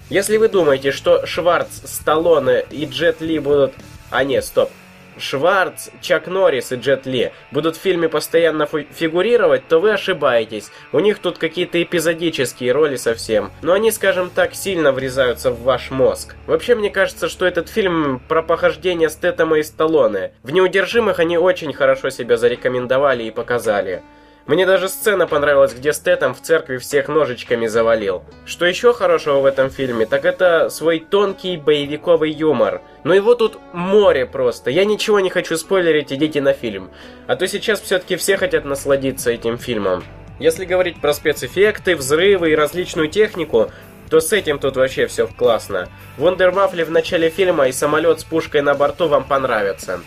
Если 0.09 0.37
вы 0.37 0.47
думаете, 0.47 0.93
что 0.93 1.25
Шварц, 1.25 1.81
Сталлоне 1.83 2.63
и 2.71 2.85
Джет 2.85 3.19
Ли 3.19 3.37
будут... 3.37 3.73
А 4.09 4.23
нет, 4.23 4.45
стоп. 4.45 4.71
Шварц, 5.17 5.89
Чак 6.01 6.27
Норрис 6.27 6.71
и 6.71 6.75
Джет 6.75 7.05
Ли 7.05 7.31
будут 7.51 7.75
в 7.75 7.81
фильме 7.81 8.09
постоянно 8.09 8.65
фигурировать, 8.65 9.67
то 9.67 9.79
вы 9.79 9.91
ошибаетесь. 9.91 10.71
У 10.91 10.99
них 10.99 11.19
тут 11.19 11.37
какие-то 11.37 11.81
эпизодические 11.81 12.71
роли 12.71 12.95
совсем. 12.95 13.51
Но 13.61 13.73
они, 13.73 13.91
скажем 13.91 14.29
так, 14.29 14.55
сильно 14.55 14.91
врезаются 14.91 15.51
в 15.51 15.61
ваш 15.63 15.91
мозг. 15.91 16.35
Вообще, 16.47 16.75
мне 16.75 16.89
кажется, 16.89 17.29
что 17.29 17.45
этот 17.45 17.69
фильм 17.69 18.21
про 18.27 18.41
похождение 18.41 19.09
Стэттема 19.09 19.59
и 19.59 19.63
Сталлоне. 19.63 20.31
В 20.43 20.51
«Неудержимых» 20.51 21.19
они 21.19 21.37
очень 21.37 21.73
хорошо 21.73 22.09
себя 22.09 22.37
зарекомендовали 22.37 23.23
и 23.23 23.31
показали. 23.31 24.03
Мне 24.47 24.67
даже 24.67 24.89
сцена 24.89 25.25
понравилась, 25.25 25.73
где 25.73 25.91
Стэттем 25.91 26.35
в 26.35 26.41
церкви 26.41 26.77
всех 26.77 27.07
ножичками 27.07 27.65
завалил. 27.65 28.23
Что 28.45 28.65
еще 28.65 28.93
хорошего 28.93 29.39
в 29.39 29.45
этом 29.45 29.71
фильме, 29.71 30.05
так 30.05 30.23
это 30.23 30.69
свой 30.69 30.99
тонкий 30.99 31.57
боевиковый 31.57 32.31
юмор. 32.31 32.81
Но 33.03 33.15
его 33.15 33.33
тут 33.33 33.57
море 33.73 34.27
просто. 34.27 34.69
Я 34.69 34.85
ничего 34.85 35.19
не 35.19 35.31
хочу 35.31 35.57
спойлерить, 35.57 36.13
идите 36.13 36.41
на 36.41 36.53
фильм. 36.53 36.91
А 37.25 37.35
то 37.35 37.47
сейчас 37.47 37.81
все-таки 37.81 38.17
все 38.17 38.37
хотят 38.37 38.65
насладиться 38.65 39.31
этим 39.31 39.57
фильмом. 39.57 40.03
Если 40.37 40.65
говорить 40.65 41.01
про 41.01 41.13
спецэффекты, 41.13 41.95
взрывы 41.95 42.51
и 42.51 42.55
различную 42.55 43.07
технику, 43.07 43.71
то 44.11 44.19
с 44.19 44.31
этим 44.31 44.59
тут 44.59 44.75
вообще 44.75 45.07
все 45.07 45.27
классно. 45.27 45.89
Вундервафли 46.17 46.83
в 46.83 46.91
начале 46.91 47.29
фильма 47.29 47.67
и 47.67 47.71
самолет 47.71 48.19
с 48.19 48.23
пушкой 48.23 48.61
на 48.61 48.75
борту 48.75 49.07
вам 49.07 49.23
понравятся. 49.23 50.01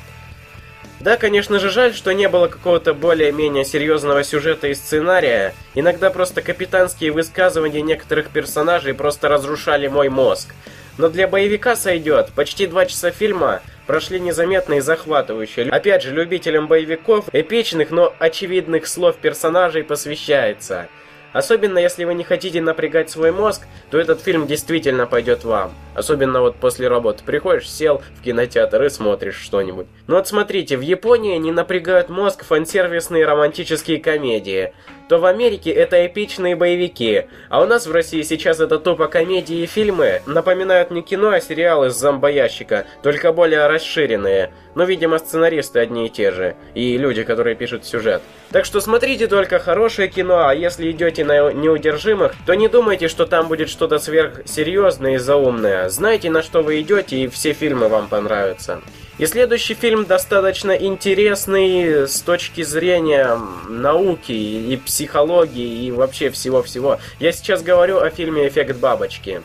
Да, 1.00 1.16
конечно 1.16 1.60
же, 1.60 1.70
жаль, 1.70 1.94
что 1.94 2.12
не 2.12 2.28
было 2.28 2.48
какого-то 2.48 2.92
более-менее 2.92 3.64
серьезного 3.64 4.24
сюжета 4.24 4.68
и 4.68 4.74
сценария. 4.74 5.54
Иногда 5.74 6.10
просто 6.10 6.42
капитанские 6.42 7.12
высказывания 7.12 7.82
некоторых 7.82 8.30
персонажей 8.30 8.94
просто 8.94 9.28
разрушали 9.28 9.86
мой 9.86 10.08
мозг. 10.08 10.54
Но 10.98 11.08
для 11.08 11.28
боевика 11.28 11.76
сойдет. 11.76 12.30
Почти 12.34 12.66
два 12.66 12.84
часа 12.86 13.12
фильма 13.12 13.62
прошли 13.86 14.18
незаметно 14.18 14.74
и 14.74 14.80
захватывающе. 14.80 15.68
Опять 15.70 16.02
же, 16.02 16.12
любителям 16.12 16.66
боевиков 16.66 17.26
эпичных, 17.32 17.90
но 17.90 18.12
очевидных 18.18 18.88
слов 18.88 19.16
персонажей 19.16 19.84
посвящается. 19.84 20.88
Особенно 21.32 21.78
если 21.78 22.04
вы 22.04 22.14
не 22.14 22.24
хотите 22.24 22.60
напрягать 22.60 23.10
свой 23.10 23.32
мозг, 23.32 23.66
то 23.90 23.98
этот 23.98 24.20
фильм 24.20 24.46
действительно 24.46 25.06
пойдет 25.06 25.44
вам. 25.44 25.72
Особенно 25.94 26.40
вот 26.40 26.56
после 26.56 26.88
работы. 26.88 27.22
Приходишь, 27.24 27.70
сел 27.70 28.02
в 28.18 28.22
кинотеатр 28.22 28.84
и 28.84 28.88
смотришь 28.88 29.36
что-нибудь. 29.36 29.86
Но 30.06 30.16
вот 30.16 30.28
смотрите, 30.28 30.76
в 30.76 30.80
Японии 30.80 31.36
не 31.38 31.52
напрягают 31.52 32.08
мозг 32.08 32.44
фансервисные 32.44 33.26
романтические 33.26 33.98
комедии 33.98 34.72
то 35.08 35.18
в 35.18 35.24
Америке 35.24 35.70
это 35.70 36.06
эпичные 36.06 36.54
боевики, 36.54 37.24
а 37.48 37.62
у 37.62 37.66
нас 37.66 37.86
в 37.86 37.92
России 37.92 38.22
сейчас 38.22 38.60
это 38.60 38.78
тупо 38.78 39.08
комедии 39.08 39.58
и 39.58 39.66
фильмы, 39.66 40.22
напоминают 40.26 40.90
не 40.90 41.02
кино, 41.02 41.30
а 41.30 41.40
сериалы 41.40 41.90
с 41.90 41.96
зомбоящика, 41.96 42.86
только 43.02 43.32
более 43.32 43.66
расширенные. 43.66 44.52
Но, 44.74 44.84
видимо, 44.84 45.18
сценаристы 45.18 45.80
одни 45.80 46.06
и 46.06 46.10
те 46.10 46.30
же, 46.30 46.54
и 46.74 46.96
люди, 46.96 47.24
которые 47.24 47.56
пишут 47.56 47.84
сюжет. 47.84 48.22
Так 48.52 48.64
что 48.64 48.80
смотрите 48.80 49.26
только 49.26 49.58
хорошее 49.58 50.08
кино, 50.08 50.46
а 50.46 50.54
если 50.54 50.90
идете 50.90 51.24
на 51.24 51.52
неудержимых, 51.52 52.34
то 52.46 52.54
не 52.54 52.68
думайте, 52.68 53.08
что 53.08 53.26
там 53.26 53.48
будет 53.48 53.70
что-то 53.70 53.98
сверхсерьезное 53.98 55.14
и 55.14 55.18
заумное. 55.18 55.88
Знайте, 55.88 56.30
на 56.30 56.42
что 56.42 56.62
вы 56.62 56.80
идете, 56.80 57.16
и 57.16 57.28
все 57.28 57.52
фильмы 57.52 57.88
вам 57.88 58.08
понравятся. 58.08 58.82
И 59.18 59.26
следующий 59.26 59.74
фильм 59.74 60.04
достаточно 60.04 60.70
интересный 60.70 62.06
с 62.06 62.20
точки 62.20 62.62
зрения 62.62 63.36
науки 63.68 64.30
и 64.30 64.76
психологии 64.76 65.86
и 65.86 65.90
вообще 65.90 66.30
всего-всего. 66.30 67.00
Я 67.18 67.32
сейчас 67.32 67.64
говорю 67.64 67.98
о 67.98 68.10
фильме 68.10 68.46
«Эффект 68.46 68.76
бабочки». 68.76 69.42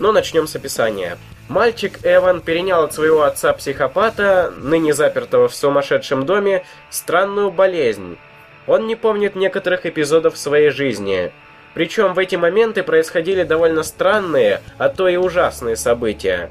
Но 0.00 0.10
начнем 0.10 0.48
с 0.48 0.56
описания. 0.56 1.18
Мальчик 1.48 2.00
Эван 2.02 2.40
перенял 2.40 2.82
от 2.82 2.94
своего 2.94 3.22
отца-психопата, 3.22 4.52
ныне 4.56 4.92
запертого 4.92 5.46
в 5.46 5.54
сумасшедшем 5.54 6.26
доме, 6.26 6.64
странную 6.90 7.52
болезнь. 7.52 8.18
Он 8.66 8.88
не 8.88 8.96
помнит 8.96 9.36
некоторых 9.36 9.86
эпизодов 9.86 10.36
своей 10.36 10.70
жизни. 10.70 11.30
Причем 11.74 12.12
в 12.12 12.18
эти 12.18 12.34
моменты 12.34 12.82
происходили 12.82 13.44
довольно 13.44 13.84
странные, 13.84 14.60
а 14.78 14.88
то 14.88 15.06
и 15.06 15.14
ужасные 15.14 15.76
события. 15.76 16.50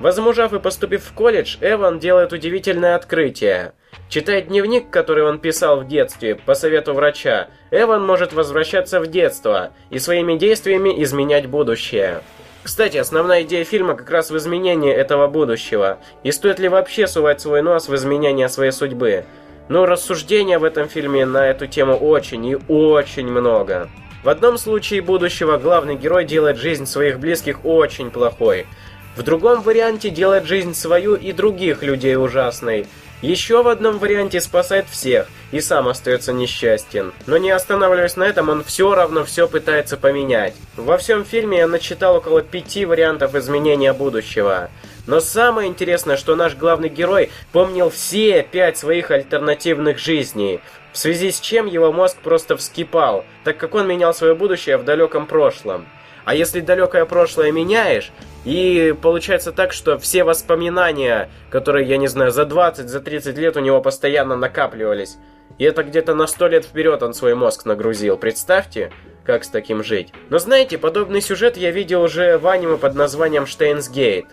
Возмужав 0.00 0.52
и 0.52 0.58
поступив 0.58 1.04
в 1.04 1.12
колледж, 1.12 1.56
Эван 1.60 1.98
делает 1.98 2.32
удивительное 2.32 2.96
открытие. 2.96 3.72
Читая 4.08 4.42
дневник, 4.42 4.90
который 4.90 5.24
он 5.24 5.38
писал 5.38 5.80
в 5.80 5.86
детстве, 5.86 6.34
по 6.34 6.54
совету 6.54 6.94
врача, 6.94 7.48
Эван 7.70 8.04
может 8.04 8.32
возвращаться 8.32 9.00
в 9.00 9.06
детство 9.06 9.70
и 9.90 9.98
своими 9.98 10.36
действиями 10.36 11.02
изменять 11.02 11.46
будущее. 11.46 12.22
Кстати, 12.64 12.96
основная 12.96 13.42
идея 13.42 13.64
фильма 13.64 13.94
как 13.94 14.10
раз 14.10 14.30
в 14.30 14.36
изменении 14.36 14.92
этого 14.92 15.28
будущего. 15.28 15.98
И 16.22 16.32
стоит 16.32 16.58
ли 16.58 16.68
вообще 16.68 17.06
сувать 17.06 17.40
свой 17.40 17.62
нос 17.62 17.88
в 17.88 17.94
изменение 17.94 18.48
своей 18.48 18.72
судьбы? 18.72 19.24
Но 19.68 19.86
рассуждения 19.86 20.58
в 20.58 20.64
этом 20.64 20.88
фильме 20.88 21.24
на 21.24 21.46
эту 21.46 21.66
тему 21.66 21.94
очень 21.94 22.44
и 22.46 22.56
очень 22.68 23.28
много. 23.28 23.88
В 24.22 24.28
одном 24.28 24.56
случае 24.56 25.02
будущего 25.02 25.58
главный 25.58 25.96
герой 25.96 26.24
делает 26.24 26.56
жизнь 26.56 26.86
своих 26.86 27.20
близких 27.20 27.64
очень 27.64 28.10
плохой– 28.10 28.66
в 29.16 29.22
другом 29.22 29.62
варианте 29.62 30.10
делает 30.10 30.44
жизнь 30.46 30.74
свою 30.74 31.14
и 31.14 31.32
других 31.32 31.82
людей 31.82 32.16
ужасной. 32.16 32.86
Еще 33.22 33.62
в 33.62 33.68
одном 33.68 33.98
варианте 33.98 34.40
спасает 34.40 34.86
всех 34.90 35.28
и 35.50 35.60
сам 35.60 35.88
остается 35.88 36.32
несчастен. 36.32 37.12
Но 37.26 37.38
не 37.38 37.50
останавливаясь 37.50 38.16
на 38.16 38.24
этом, 38.24 38.50
он 38.50 38.64
все 38.64 38.94
равно 38.94 39.24
все 39.24 39.48
пытается 39.48 39.96
поменять. 39.96 40.54
Во 40.76 40.98
всем 40.98 41.24
фильме 41.24 41.58
я 41.58 41.66
начитал 41.66 42.16
около 42.16 42.42
пяти 42.42 42.84
вариантов 42.84 43.34
изменения 43.34 43.92
будущего. 43.92 44.68
Но 45.06 45.20
самое 45.20 45.68
интересное, 45.68 46.16
что 46.16 46.34
наш 46.34 46.54
главный 46.54 46.88
герой 46.88 47.30
помнил 47.52 47.90
все 47.90 48.42
пять 48.42 48.78
своих 48.78 49.10
альтернативных 49.10 49.98
жизней, 49.98 50.60
в 50.92 50.98
связи 50.98 51.30
с 51.30 51.40
чем 51.40 51.66
его 51.66 51.92
мозг 51.92 52.18
просто 52.22 52.56
вскипал, 52.56 53.24
так 53.42 53.56
как 53.56 53.74
он 53.74 53.86
менял 53.86 54.12
свое 54.14 54.34
будущее 54.34 54.76
в 54.76 54.84
далеком 54.84 55.26
прошлом. 55.26 55.86
А 56.24 56.34
если 56.34 56.60
далекое 56.60 57.04
прошлое 57.04 57.52
меняешь, 57.52 58.12
и 58.44 58.94
получается 59.00 59.52
так, 59.52 59.72
что 59.72 59.98
все 59.98 60.24
воспоминания, 60.24 61.30
которые, 61.50 61.86
я 61.86 61.96
не 61.96 62.08
знаю, 62.08 62.30
за 62.30 62.44
20, 62.44 62.88
за 62.88 63.00
30 63.00 63.36
лет 63.36 63.56
у 63.56 63.60
него 63.60 63.80
постоянно 63.80 64.36
накапливались, 64.36 65.18
и 65.58 65.64
это 65.64 65.82
где-то 65.82 66.14
на 66.14 66.26
100 66.26 66.48
лет 66.48 66.64
вперед 66.64 67.02
он 67.02 67.14
свой 67.14 67.34
мозг 67.34 67.64
нагрузил. 67.64 68.16
Представьте, 68.16 68.90
как 69.24 69.44
с 69.44 69.48
таким 69.48 69.84
жить. 69.84 70.12
Но 70.28 70.38
знаете, 70.38 70.78
подобный 70.78 71.20
сюжет 71.20 71.56
я 71.56 71.70
видел 71.70 72.02
уже 72.02 72.38
в 72.38 72.46
аниме 72.48 72.76
под 72.76 72.94
названием 72.94 73.46
Штейнсгейт. 73.46 74.26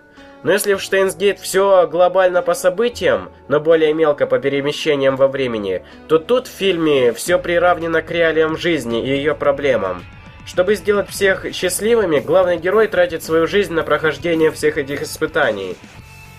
Но 0.43 0.51
если 0.51 0.73
в 0.73 0.81
Штейнсгейт 0.81 1.39
все 1.39 1.87
глобально 1.87 2.41
по 2.41 2.55
событиям, 2.55 3.29
но 3.47 3.59
более 3.59 3.93
мелко 3.93 4.25
по 4.25 4.39
перемещениям 4.39 5.15
во 5.15 5.27
времени, 5.27 5.83
то 6.07 6.17
тут 6.17 6.47
в 6.47 6.51
фильме 6.51 7.13
все 7.13 7.37
приравнено 7.37 8.01
к 8.01 8.09
реалиям 8.09 8.57
жизни 8.57 9.05
и 9.05 9.09
ее 9.09 9.35
проблемам. 9.35 10.03
Чтобы 10.45 10.75
сделать 10.75 11.09
всех 11.09 11.45
счастливыми, 11.53 12.19
главный 12.19 12.57
герой 12.57 12.87
тратит 12.87 13.23
свою 13.23 13.47
жизнь 13.47 13.73
на 13.73 13.83
прохождение 13.83 14.51
всех 14.51 14.77
этих 14.77 15.03
испытаний. 15.03 15.75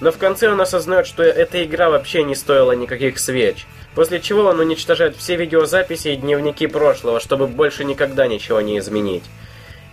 Но 0.00 0.10
в 0.10 0.18
конце 0.18 0.50
он 0.50 0.60
осознает, 0.60 1.06
что 1.06 1.22
эта 1.22 1.64
игра 1.64 1.88
вообще 1.88 2.24
не 2.24 2.34
стоила 2.34 2.72
никаких 2.72 3.18
свеч. 3.18 3.66
После 3.94 4.20
чего 4.20 4.44
он 4.44 4.58
уничтожает 4.58 5.16
все 5.16 5.36
видеозаписи 5.36 6.08
и 6.08 6.16
дневники 6.16 6.66
прошлого, 6.66 7.20
чтобы 7.20 7.46
больше 7.46 7.84
никогда 7.84 8.26
ничего 8.26 8.60
не 8.60 8.78
изменить. 8.78 9.24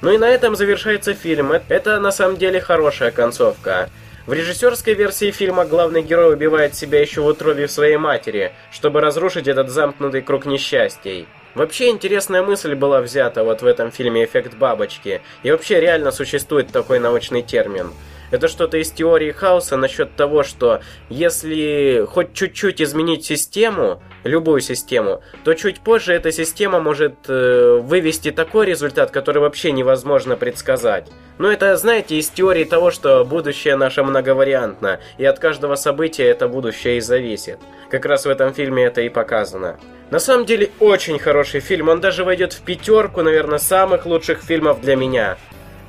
Ну 0.02 0.12
и 0.12 0.17
на 0.17 0.28
этом 0.28 0.56
завершается 0.56 1.13
фильм. 1.13 1.52
Это 1.67 2.00
на 2.00 2.12
самом 2.12 2.38
деле 2.38 2.62
хорошая 2.62 3.12
концовка. 3.12 3.89
В 4.26 4.34
режиссерской 4.34 4.93
версии 4.93 5.32
фильма 5.32 5.65
главный 5.65 6.02
герой 6.02 6.34
убивает 6.34 6.76
себя 6.76 7.02
еще 7.02 7.22
в 7.22 7.26
утробе 7.26 7.67
своей 7.67 7.98
матери, 7.98 8.54
чтобы 8.72 9.02
разрушить 9.02 9.48
этот 9.48 9.69
замкнутый 9.69 10.22
круг 10.22 10.45
несчастий. 10.45 11.28
Вообще 11.56 11.90
интересная 11.90 12.44
мысль 12.44 12.76
была 12.76 13.02
взята 13.02 13.44
вот 13.44 13.62
в 13.62 13.66
этом 13.66 13.92
фильме 13.92 14.24
«Эффект 14.24 14.54
бабочки». 14.56 15.22
И 15.42 15.52
вообще 15.52 15.80
реально 15.80 16.12
существует 16.12 16.72
такой 16.72 17.00
научный 17.00 17.42
термин. 17.42 17.92
Это 18.32 18.48
что-то 18.48 18.78
из 18.78 18.92
теории 18.92 19.32
хаоса 19.32 19.78
насчет 19.78 20.15
того, 20.15 20.44
что 20.44 20.82
если 21.10 22.06
хоть 22.08 22.34
чуть-чуть 22.34 22.82
изменить 22.82 23.26
систему, 23.26 24.02
любую 24.24 24.62
систему, 24.62 25.22
то 25.44 25.54
чуть 25.54 25.80
позже 25.80 26.13
эта 26.13 26.32
система 26.32 26.80
может 26.80 27.15
э, 27.28 27.80
вывести 27.82 28.32
такой 28.32 28.65
результат, 28.65 29.12
который 29.12 29.39
вообще 29.39 29.72
невозможно 29.72 30.36
предсказать. 30.36 31.08
Но 31.38 31.52
это, 31.52 31.76
знаете, 31.78 32.18
из 32.18 32.30
теории 32.30 32.65
того, 32.65 32.92
что 32.92 33.24
будущее 33.24 33.76
наше 33.76 34.04
многовариантно, 34.04 35.00
и 35.18 35.26
от 35.26 35.39
каждого 35.39 35.76
события 35.76 36.26
это 36.26 36.48
будущее 36.48 36.98
и 36.98 37.02
зависит. 37.02 37.60
Как 37.89 38.06
раз 38.06 38.26
в 38.26 38.30
этом 38.30 38.54
фильме 38.54 38.84
это 38.84 39.02
и 39.02 39.10
показано. 39.10 39.80
На 40.12 40.20
самом 40.20 40.46
деле, 40.46 40.70
очень 40.80 41.20
хороший 41.20 41.60
фильм, 41.60 41.88
он 41.88 42.02
даже 42.02 42.24
войдет 42.24 42.54
в 42.54 42.62
пятерку, 42.62 43.22
наверное, 43.22 43.60
самых 43.60 44.06
лучших 44.06 44.42
фильмов 44.42 44.82
для 44.82 44.96
меня. 44.96 45.38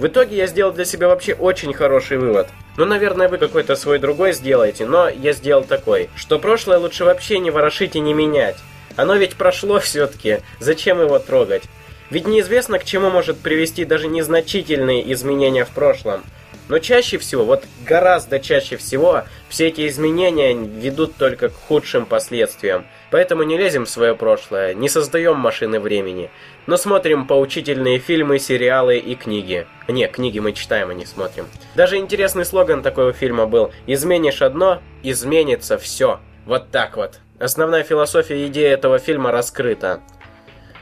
В 0.00 0.06
итоге 0.06 0.38
я 0.38 0.46
сделал 0.46 0.72
для 0.72 0.86
себя 0.86 1.08
вообще 1.08 1.34
очень 1.34 1.74
хороший 1.74 2.16
вывод. 2.16 2.48
Ну, 2.78 2.86
наверное, 2.86 3.28
вы 3.28 3.36
какой-то 3.36 3.76
свой 3.76 3.98
другой 3.98 4.32
сделаете, 4.32 4.86
но 4.86 5.10
я 5.10 5.34
сделал 5.34 5.62
такой, 5.62 6.08
что 6.16 6.38
прошлое 6.38 6.78
лучше 6.78 7.04
вообще 7.04 7.38
не 7.38 7.50
ворошить 7.50 7.96
и 7.96 8.00
не 8.00 8.14
менять. 8.14 8.56
Оно 8.96 9.16
ведь 9.16 9.36
прошло 9.36 9.78
все-таки, 9.80 10.38
зачем 10.58 11.02
его 11.02 11.18
трогать? 11.18 11.64
Ведь 12.08 12.26
неизвестно, 12.26 12.78
к 12.78 12.84
чему 12.84 13.10
может 13.10 13.40
привести 13.40 13.84
даже 13.84 14.08
незначительные 14.08 15.12
изменения 15.12 15.66
в 15.66 15.70
прошлом. 15.70 16.22
Но 16.70 16.78
чаще 16.78 17.18
всего, 17.18 17.44
вот 17.44 17.64
гораздо 17.84 18.38
чаще 18.38 18.76
всего, 18.76 19.24
все 19.48 19.66
эти 19.66 19.88
изменения 19.88 20.54
ведут 20.54 21.16
только 21.16 21.48
к 21.48 21.54
худшим 21.54 22.06
последствиям. 22.06 22.86
Поэтому 23.10 23.42
не 23.42 23.58
лезем 23.58 23.86
в 23.86 23.90
свое 23.90 24.14
прошлое, 24.14 24.72
не 24.72 24.88
создаем 24.88 25.36
машины 25.36 25.80
времени, 25.80 26.30
но 26.68 26.76
смотрим 26.76 27.26
поучительные 27.26 27.98
фильмы, 27.98 28.38
сериалы 28.38 28.98
и 28.98 29.16
книги. 29.16 29.66
Не, 29.88 30.06
книги 30.06 30.38
мы 30.38 30.52
читаем, 30.52 30.90
а 30.90 30.94
не 30.94 31.06
смотрим. 31.06 31.48
Даже 31.74 31.96
интересный 31.96 32.44
слоган 32.44 32.84
такого 32.84 33.12
фильма 33.12 33.46
был 33.46 33.72
«Изменишь 33.88 34.40
одно, 34.40 34.80
изменится 35.02 35.76
все». 35.76 36.20
Вот 36.46 36.70
так 36.70 36.96
вот. 36.96 37.18
Основная 37.40 37.82
философия 37.82 38.44
и 38.44 38.46
идея 38.46 38.74
этого 38.74 39.00
фильма 39.00 39.32
раскрыта. 39.32 40.02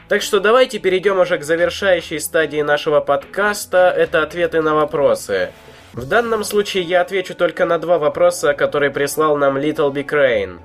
Так 0.07 0.21
что 0.21 0.39
давайте 0.39 0.77
перейдем 0.77 1.19
уже 1.19 1.39
к 1.39 1.43
завершающей 1.43 2.19
стадии 2.19 2.61
нашего 2.61 2.99
подкаста. 2.99 3.91
Это 3.95 4.21
ответы 4.21 4.61
на 4.61 4.75
вопросы. 4.75 5.49
В 5.93 6.05
данном 6.05 6.43
случае 6.43 6.83
я 6.83 7.01
отвечу 7.01 7.33
только 7.33 7.65
на 7.65 7.79
два 7.79 7.97
вопроса, 7.97 8.53
которые 8.53 8.91
прислал 8.91 9.37
нам 9.37 9.57
Little 9.57 9.91
Big 9.91 10.07
Rain, 10.09 10.59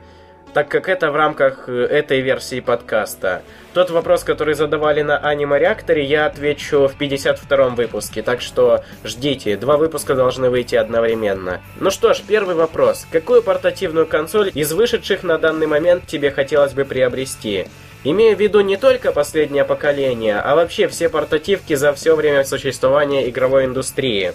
так 0.52 0.68
как 0.68 0.86
это 0.86 1.10
в 1.10 1.16
рамках 1.16 1.66
э, 1.66 1.72
этой 1.72 2.20
версии 2.20 2.60
подкаста. 2.60 3.40
Тот 3.72 3.88
вопрос, 3.88 4.22
который 4.22 4.52
задавали 4.52 5.00
на 5.00 5.16
Аниме 5.16 5.58
Реакторе, 5.58 6.04
я 6.04 6.26
отвечу 6.26 6.88
в 6.88 7.00
52-м 7.00 7.74
выпуске, 7.74 8.22
так 8.22 8.42
что 8.42 8.84
ждите, 9.02 9.56
два 9.56 9.78
выпуска 9.78 10.14
должны 10.14 10.50
выйти 10.50 10.74
одновременно. 10.74 11.62
Ну 11.80 11.90
что 11.90 12.12
ж, 12.12 12.20
первый 12.20 12.54
вопрос. 12.54 13.06
Какую 13.10 13.42
портативную 13.42 14.06
консоль 14.06 14.52
из 14.54 14.74
вышедших 14.74 15.22
на 15.22 15.38
данный 15.38 15.66
момент 15.66 16.06
тебе 16.06 16.32
хотелось 16.32 16.74
бы 16.74 16.84
приобрести? 16.84 17.66
Имея 18.04 18.36
в 18.36 18.40
виду 18.40 18.60
не 18.60 18.76
только 18.76 19.10
последнее 19.10 19.64
поколение, 19.64 20.36
а 20.38 20.54
вообще 20.54 20.86
все 20.86 21.08
портативки 21.08 21.72
за 21.72 21.94
все 21.94 22.14
время 22.14 22.44
существования 22.44 23.30
игровой 23.30 23.64
индустрии. 23.64 24.34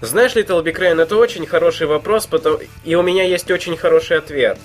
Знаешь, 0.00 0.34
Big 0.34 0.78
Rain, 0.78 1.00
это 1.00 1.16
очень 1.16 1.46
хороший 1.46 1.86
вопрос, 1.86 2.26
потому... 2.26 2.58
и 2.84 2.94
у 2.94 3.02
меня 3.02 3.24
есть 3.24 3.50
очень 3.50 3.76
хороший 3.76 4.18
ответ. 4.18 4.58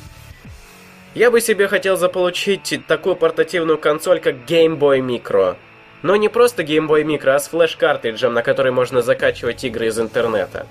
Я 1.16 1.32
бы 1.32 1.42
себе 1.42 1.68
хотел 1.68 1.98
заполучить 1.98 2.82
такую 2.88 3.16
портативную 3.16 3.78
консоль, 3.78 4.20
как 4.20 4.36
Game 4.48 4.78
Boy 4.78 5.00
Micro. 5.00 5.56
Но 6.02 6.16
не 6.16 6.30
просто 6.30 6.64
Game 6.64 6.88
Boy 6.88 7.04
Micro, 7.04 7.32
а 7.32 7.40
с 7.40 7.48
флеш-картриджем, 7.48 8.34
на 8.34 8.44
который 8.44 8.72
можно 8.72 9.02
закачивать 9.02 9.64
игры 9.64 9.88
из 9.88 10.00
интернета. 10.00 10.68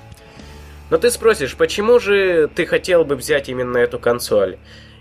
Но 0.90 0.96
ты 0.96 1.10
спросишь, 1.10 1.56
почему 1.56 1.98
же 1.98 2.48
ты 2.54 2.64
хотел 2.66 3.04
бы 3.04 3.16
взять 3.16 3.48
именно 3.48 3.78
эту 3.78 3.98
консоль? 3.98 4.56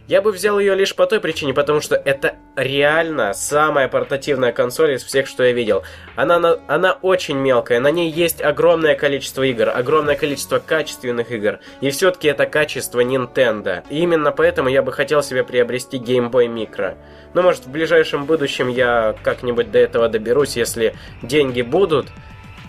Я 0.08 0.22
бы 0.22 0.32
взял 0.32 0.58
ее 0.58 0.74
лишь 0.74 0.96
по 0.96 1.06
той 1.06 1.20
причине, 1.20 1.54
потому 1.54 1.82
что 1.82 1.96
это 1.96 2.36
реально 2.56 3.34
самая 3.34 3.89
портативная 3.89 4.54
консоль 4.54 4.93
из 4.93 5.04
всех, 5.04 5.28
что 5.28 5.43
я 5.43 5.52
видел. 5.52 5.84
Она, 6.15 6.58
она 6.67 6.93
очень 7.02 7.38
мелкая, 7.38 7.82
на 7.82 7.91
ней 7.91 8.10
есть 8.10 8.41
огромное 8.41 8.96
количество 8.96 9.43
игр, 9.43 9.67
огромное 9.67 10.15
количество 10.15 10.60
качественных 10.60 11.32
игр, 11.32 11.60
и 11.82 11.89
все-таки 11.89 12.30
это 12.30 12.46
качество 12.46 13.04
Nintendo. 13.04 13.84
И 13.89 14.00
именно 14.00 14.32
поэтому 14.32 14.70
я 14.70 14.82
бы 14.82 14.93
хотел 14.93 15.22
себе 15.22 15.43
приобрести 15.43 15.98
Game 15.98 16.32
Boy 16.32 16.48
Micro. 16.48 16.96
Но 17.34 17.41
может 17.41 17.65
в 17.65 17.70
ближайшем 17.70 18.26
будущем 18.26 18.70
я 18.70 19.13
как-нибудь 19.24 19.72
до 19.72 19.80
этого 19.80 20.08
доберусь, 20.08 20.56
если 20.56 20.96
деньги 21.22 21.63
будут, 21.63 22.08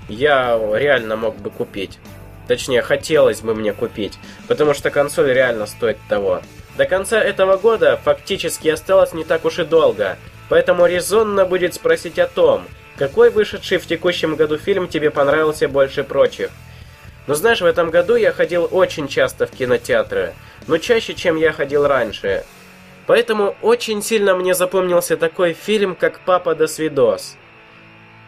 я 0.09 0.59
реально 0.75 1.15
мог 1.15 1.37
бы 1.37 1.51
купить. 1.51 2.01
Точнее, 2.49 2.83
хотелось 2.83 3.43
бы 3.43 3.55
мне 3.55 3.73
купить, 3.73 4.19
потому 4.49 4.75
что 4.75 4.91
консоль 4.91 5.33
реально 5.33 5.67
стоит 5.67 5.99
того. 6.09 6.43
До 6.79 6.87
конца 6.87 7.21
этого 7.21 7.57
года 7.57 7.99
фактически 8.05 8.69
осталось 8.69 9.13
не 9.13 9.25
так 9.25 9.45
уж 9.45 9.59
и 9.59 9.65
долго, 9.65 10.17
поэтому 10.49 10.87
резонно 10.87 11.45
будет 11.45 11.75
спросить 11.75 12.21
о 12.21 12.29
том, 12.29 12.67
какой 12.97 13.31
вышедший 13.31 13.79
в 13.79 13.87
текущем 13.87 14.37
году 14.37 14.59
фильм 14.59 14.87
тебе 14.87 15.11
понравился 15.11 15.69
больше 15.69 16.05
прочих. 16.05 16.51
Но 17.27 17.35
знаешь, 17.35 17.61
в 17.61 17.67
этом 17.67 17.91
году 17.91 18.15
я 18.15 18.31
ходил 18.31 18.69
очень 18.71 19.09
часто 19.09 19.49
в 19.49 19.51
кинотеатры, 19.51 20.35
но 20.69 20.79
чаще, 20.79 21.15
чем 21.15 21.35
я 21.35 21.53
ходил 21.53 21.85
раньше. 21.85 22.45
Поэтому 23.09 23.57
очень 23.61 24.01
сильно 24.01 24.37
мне 24.37 24.55
запомнился 24.55 25.17
такой 25.17 25.55
фильм, 25.55 25.97
как 25.97 26.21
«Папа 26.21 26.55
до 26.55 26.69
свидос». 26.69 27.37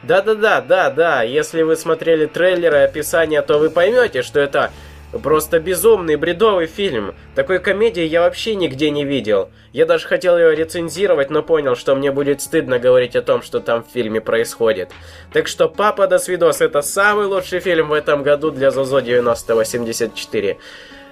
Да-да-да, 0.03 0.61
да-да, 0.61 1.23
если 1.23 1.63
вы 1.63 1.77
смотрели 1.77 2.27
трейлеры 2.27 2.79
и 2.79 2.83
описание, 2.83 3.43
то 3.43 3.59
вы 3.59 3.71
поймете, 3.71 4.23
что 4.23 4.41
это 4.41 4.73
Просто 5.13 5.59
безумный, 5.59 6.15
бредовый 6.15 6.67
фильм. 6.67 7.15
Такой 7.35 7.59
комедии 7.59 8.05
я 8.05 8.21
вообще 8.21 8.55
нигде 8.55 8.91
не 8.91 9.05
видел. 9.05 9.51
Я 9.73 9.85
даже 9.85 10.07
хотел 10.07 10.39
ее 10.39 10.55
рецензировать, 10.55 11.31
но 11.31 11.43
понял, 11.43 11.75
что 11.75 11.97
мне 11.97 12.13
будет 12.13 12.41
стыдно 12.41 12.79
говорить 12.79 13.17
о 13.17 13.23
том, 13.23 13.43
что 13.43 13.59
там 13.59 13.83
в 13.83 13.93
фильме 13.93 14.21
происходит. 14.21 14.93
Так 15.33 15.49
что 15.49 15.69
«Папа 15.69 16.07
до 16.07 16.19
свидос»— 16.19 16.61
это 16.61 16.81
самый 16.81 17.27
лучший 17.27 17.59
фильм 17.59 17.89
в 17.89 17.93
этом 17.93 18.23
году 18.23 18.53
для 18.53 18.71
Зозо 18.71 19.01
9084. 19.01 20.59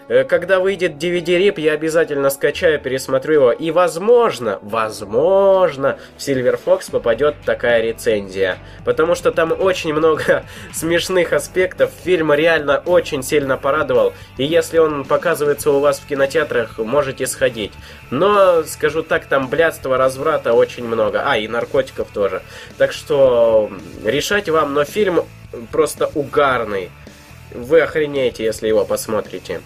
Э, 0.09 0.25
когда 0.25 0.59
выйдет 0.59 0.94
DVD-рип, 0.94 1.59
я 1.59 1.73
обязательно 1.73 2.31
скачаю, 2.31 2.81
пересмотрю 2.81 3.35
его. 3.35 3.53
И 3.53 3.71
возможно, 3.71 4.59
возможно, 4.62 5.99
в 6.16 6.21
Silver 6.21 6.59
Fox 6.64 6.90
попадет 6.90 7.37
такая 7.44 7.83
рецензия. 7.83 8.59
Потому 8.85 9.14
что 9.14 9.33
там 9.33 9.53
очень 9.53 9.92
много 9.92 10.44
смешных 10.73 11.33
аспектов. 11.33 11.90
Фильм 12.05 12.33
реально 12.33 12.79
очень 12.79 13.23
сильно 13.23 13.59
порадовал. 13.59 14.14
И 14.38 14.44
если 14.44 14.79
он 14.79 15.05
показывается 15.05 15.71
у 15.71 15.81
вас 15.81 15.99
в 15.99 16.07
кинотеатрах, 16.07 16.79
можете 16.79 17.27
сходить. 17.27 17.73
Но, 18.11 18.62
скажу 18.64 19.03
так, 19.03 19.27
там 19.27 19.49
блядства, 19.49 19.99
разврата 19.99 20.55
очень 20.55 20.87
много. 20.87 21.23
А, 21.25 21.37
и 21.37 21.47
наркотиков 21.49 22.09
тоже. 22.12 22.42
Так 22.79 22.92
что 22.92 23.71
решать 24.05 24.49
вам, 24.49 24.73
но 24.73 24.85
фильм 24.85 25.21
просто 25.71 26.11
угарный. 26.14 26.90
Вы 27.55 27.81
охренеете, 27.81 28.44
если 28.44 28.68
его 28.68 28.85
посмотрите. 28.85 29.61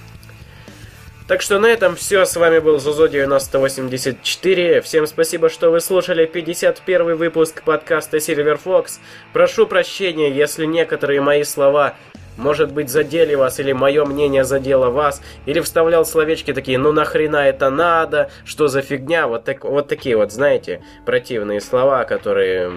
Так 1.32 1.40
что 1.40 1.58
на 1.58 1.64
этом 1.64 1.96
все. 1.96 2.26
С 2.26 2.36
вами 2.36 2.58
был 2.58 2.78
Зузо 2.78 3.08
9084. 3.08 4.82
Всем 4.82 5.06
спасибо, 5.06 5.48
что 5.48 5.70
вы 5.70 5.80
слушали 5.80 6.26
51 6.26 7.16
выпуск 7.16 7.62
подкаста 7.62 8.18
Silver 8.18 8.60
Fox. 8.62 8.98
Прошу 9.32 9.66
прощения, 9.66 10.30
если 10.30 10.66
некоторые 10.66 11.22
мои 11.22 11.42
слова 11.44 11.94
может 12.36 12.72
быть, 12.72 12.90
задели 12.90 13.34
вас, 13.34 13.60
или 13.60 13.72
мое 13.72 14.04
мнение 14.04 14.44
задело 14.44 14.90
вас, 14.90 15.22
или 15.46 15.60
вставлял 15.60 16.04
словечки 16.04 16.52
такие, 16.52 16.76
ну 16.76 16.92
нахрена 16.92 17.48
это 17.48 17.70
надо, 17.70 18.30
что 18.44 18.68
за 18.68 18.82
фигня, 18.82 19.26
вот, 19.26 19.44
так, 19.44 19.64
вот 19.64 19.88
такие 19.88 20.16
вот, 20.18 20.32
знаете, 20.32 20.82
противные 21.06 21.62
слова, 21.62 22.04
которые 22.04 22.70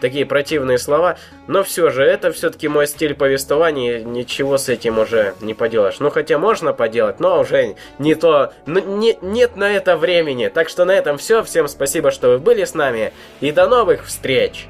такие 0.00 0.26
противные 0.26 0.78
слова, 0.78 1.18
но 1.46 1.62
все 1.62 1.90
же 1.90 2.02
это 2.02 2.32
все-таки 2.32 2.68
мой 2.68 2.86
стиль 2.86 3.14
повествования, 3.14 4.02
ничего 4.02 4.58
с 4.58 4.68
этим 4.68 4.98
уже 4.98 5.34
не 5.40 5.54
поделаешь. 5.54 5.98
Ну 5.98 6.10
хотя 6.10 6.38
можно 6.38 6.72
поделать, 6.72 7.20
но 7.20 7.40
уже 7.40 7.76
не 7.98 8.14
то, 8.14 8.52
ну, 8.66 8.80
не, 8.80 9.18
нет 9.22 9.56
на 9.56 9.72
это 9.72 9.96
времени. 9.96 10.48
Так 10.48 10.68
что 10.68 10.84
на 10.84 10.92
этом 10.92 11.18
все, 11.18 11.42
всем 11.42 11.68
спасибо, 11.68 12.10
что 12.10 12.30
вы 12.30 12.38
были 12.38 12.64
с 12.64 12.74
нами, 12.74 13.12
и 13.40 13.52
до 13.52 13.66
новых 13.68 14.06
встреч! 14.06 14.68